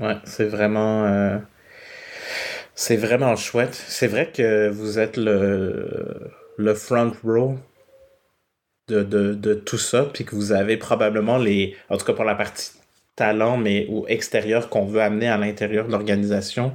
[0.00, 1.04] Ouais, c'est vraiment.
[1.04, 1.38] Euh,
[2.74, 3.74] c'est vraiment chouette.
[3.74, 7.58] C'est vrai que vous êtes le, le front row
[8.88, 11.76] de, de, de tout ça, puis que vous avez probablement les.
[11.90, 12.72] En tout cas pour la partie
[13.14, 16.72] talent, mais ou extérieur qu'on veut amener à l'intérieur de l'organisation,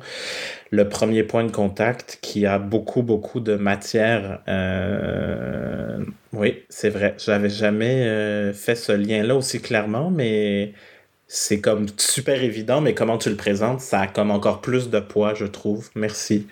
[0.70, 4.44] le premier point de contact qui a beaucoup, beaucoup de matière.
[4.48, 5.95] Euh,
[6.46, 7.16] oui, c'est vrai.
[7.18, 10.74] J'avais jamais euh, fait ce lien-là aussi clairement, mais
[11.28, 15.00] c'est comme super évident, mais comment tu le présentes, ça a comme encore plus de
[15.00, 15.90] poids, je trouve.
[15.96, 16.48] Merci.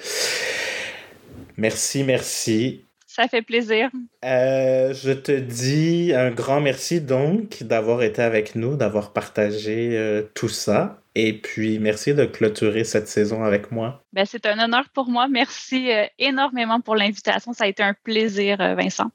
[1.58, 2.86] Merci, merci.
[3.06, 3.91] Ça fait plaisir.
[4.26, 10.24] Euh, je te dis un grand merci donc d'avoir été avec nous, d'avoir partagé euh,
[10.34, 11.04] tout ça.
[11.14, 14.02] Et puis, merci de clôturer cette saison avec moi.
[14.14, 15.28] Ben, c'est un honneur pour moi.
[15.28, 17.54] Merci euh, énormément pour l'invitation.
[17.54, 19.12] Ça a été un plaisir, Vincent.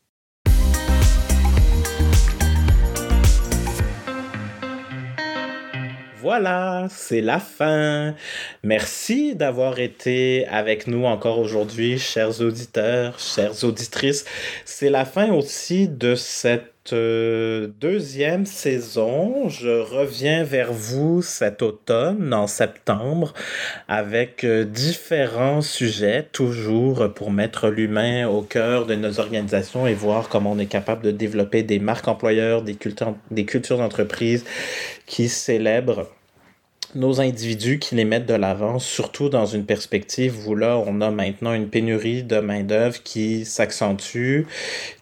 [6.21, 8.15] Voilà, c'est la fin.
[8.65, 14.25] Merci d'avoir été avec nous encore aujourd'hui, chers auditeurs, chères auditrices.
[14.65, 19.49] C'est la fin aussi de cette deuxième saison.
[19.49, 23.35] Je reviens vers vous cet automne, en septembre,
[23.89, 30.29] avec euh, différents sujets, toujours pour mettre l'humain au cœur de nos organisations et voir
[30.29, 34.45] comment on est capable de développer des marques employeurs, des cultures, des cultures d'entreprise
[35.07, 36.07] qui célèbrent
[36.95, 41.11] nos individus qui les mettent de l'avant, surtout dans une perspective où là, on a
[41.11, 44.43] maintenant une pénurie de main-d'œuvre qui s'accentue,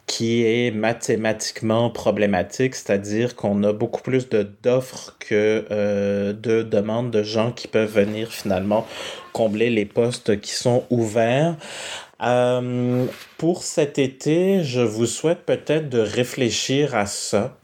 [0.06, 4.28] qui est mathématiquement problématique, c'est-à-dire qu'on a beaucoup plus
[4.62, 8.86] d'offres que euh, de demandes de gens qui peuvent venir finalement
[9.32, 11.56] combler les postes qui sont ouverts.
[12.22, 13.04] Euh,
[13.36, 17.58] pour cet été, je vous souhaite peut-être de réfléchir à ça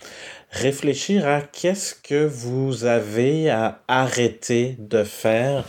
[0.53, 5.65] réfléchir à qu'est-ce que vous avez à arrêter de faire.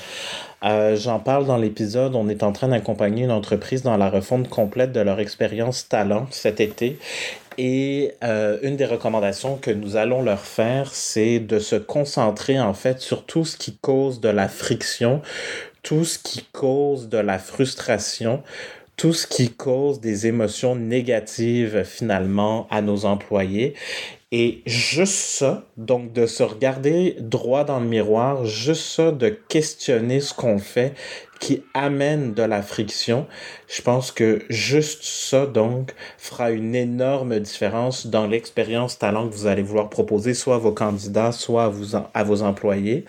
[0.63, 2.15] Euh, J'en parle dans l'épisode.
[2.15, 6.27] On est en train d'accompagner une entreprise dans la refonte complète de leur expérience talent
[6.31, 6.99] cet été.
[7.57, 12.73] Et euh, une des recommandations que nous allons leur faire, c'est de se concentrer en
[12.73, 15.21] fait sur tout ce qui cause de la friction,
[15.81, 18.41] tout ce qui cause de la frustration,
[18.97, 23.75] tout ce qui cause des émotions négatives finalement à nos employés.
[24.35, 30.21] Et juste ça, donc de se regarder droit dans le miroir, juste ça, de questionner
[30.21, 30.95] ce qu'on fait
[31.39, 33.27] qui amène de la friction,
[33.67, 39.45] je pense que juste ça, donc, fera une énorme différence dans l'expérience talent que vous
[39.45, 43.05] allez vouloir proposer, soit à vos candidats, soit à, vous, à vos employés.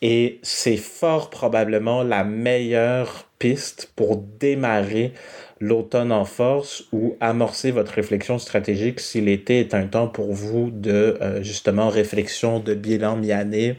[0.00, 5.12] Et c'est fort probablement la meilleure piste pour démarrer
[5.60, 10.70] l'automne en force ou amorcer votre réflexion stratégique si l'été est un temps pour vous
[10.70, 13.76] de euh, justement réflexion de bilan mi-année.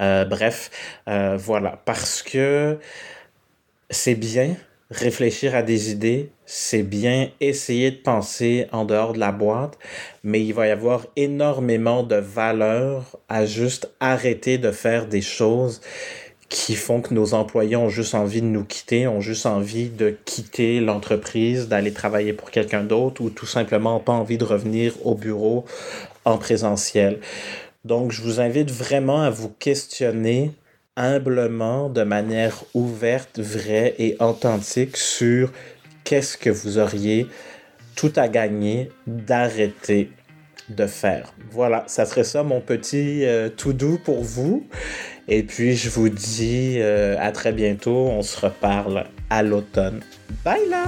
[0.00, 0.70] Euh, bref,
[1.08, 2.78] euh, voilà, parce que
[3.90, 4.56] c'est bien
[4.90, 9.78] réfléchir à des idées, c'est bien essayer de penser en dehors de la boîte,
[10.22, 15.80] mais il va y avoir énormément de valeur à juste arrêter de faire des choses
[16.48, 20.16] qui font que nos employés ont juste envie de nous quitter, ont juste envie de
[20.24, 25.14] quitter l'entreprise, d'aller travailler pour quelqu'un d'autre ou tout simplement pas envie de revenir au
[25.14, 25.64] bureau
[26.24, 27.18] en présentiel.
[27.84, 30.52] Donc, je vous invite vraiment à vous questionner
[30.96, 35.52] humblement, de manière ouverte, vraie et authentique sur
[36.04, 37.26] qu'est-ce que vous auriez
[37.96, 40.10] tout à gagner d'arrêter
[40.68, 41.32] de faire.
[41.50, 44.66] Voilà, ça serait ça mon petit euh, tout doux pour vous.
[45.28, 48.08] Et puis je vous dis euh, à très bientôt.
[48.10, 50.00] On se reparle à l'automne.
[50.44, 50.84] Bye là!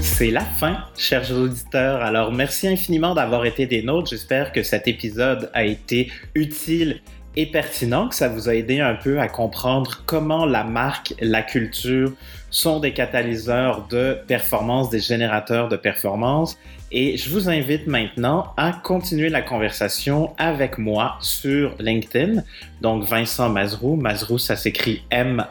[0.00, 2.02] C'est la fin, chers auditeurs.
[2.02, 4.10] Alors merci infiniment d'avoir été des nôtres.
[4.10, 7.00] J'espère que cet épisode a été utile
[7.36, 11.42] et pertinent, que ça vous a aidé un peu à comprendre comment la marque, la
[11.42, 12.12] culture
[12.50, 16.58] sont des catalyseurs de performance, des générateurs de performance
[16.92, 22.42] et je vous invite maintenant à continuer la conversation avec moi sur LinkedIn.
[22.80, 25.44] Donc Vincent Mazrou, Mazrou ça s'écrit M-A-Z-R-O-U.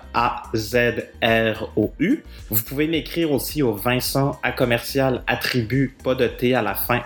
[2.50, 7.04] Vous pouvez m'écrire aussi au Vincent à commercial attribut pas de T à la fin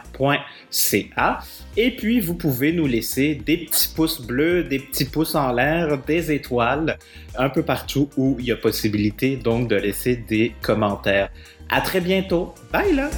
[0.71, 1.39] .ca.
[1.77, 5.99] Et puis vous pouvez nous laisser des petits pouces bleus, des petits pouces en l'air,
[6.07, 6.97] des étoiles,
[7.37, 11.29] un peu partout où il y a possibilité donc de laisser des commentaires.
[11.69, 12.53] À très bientôt.
[12.71, 13.09] Bye là!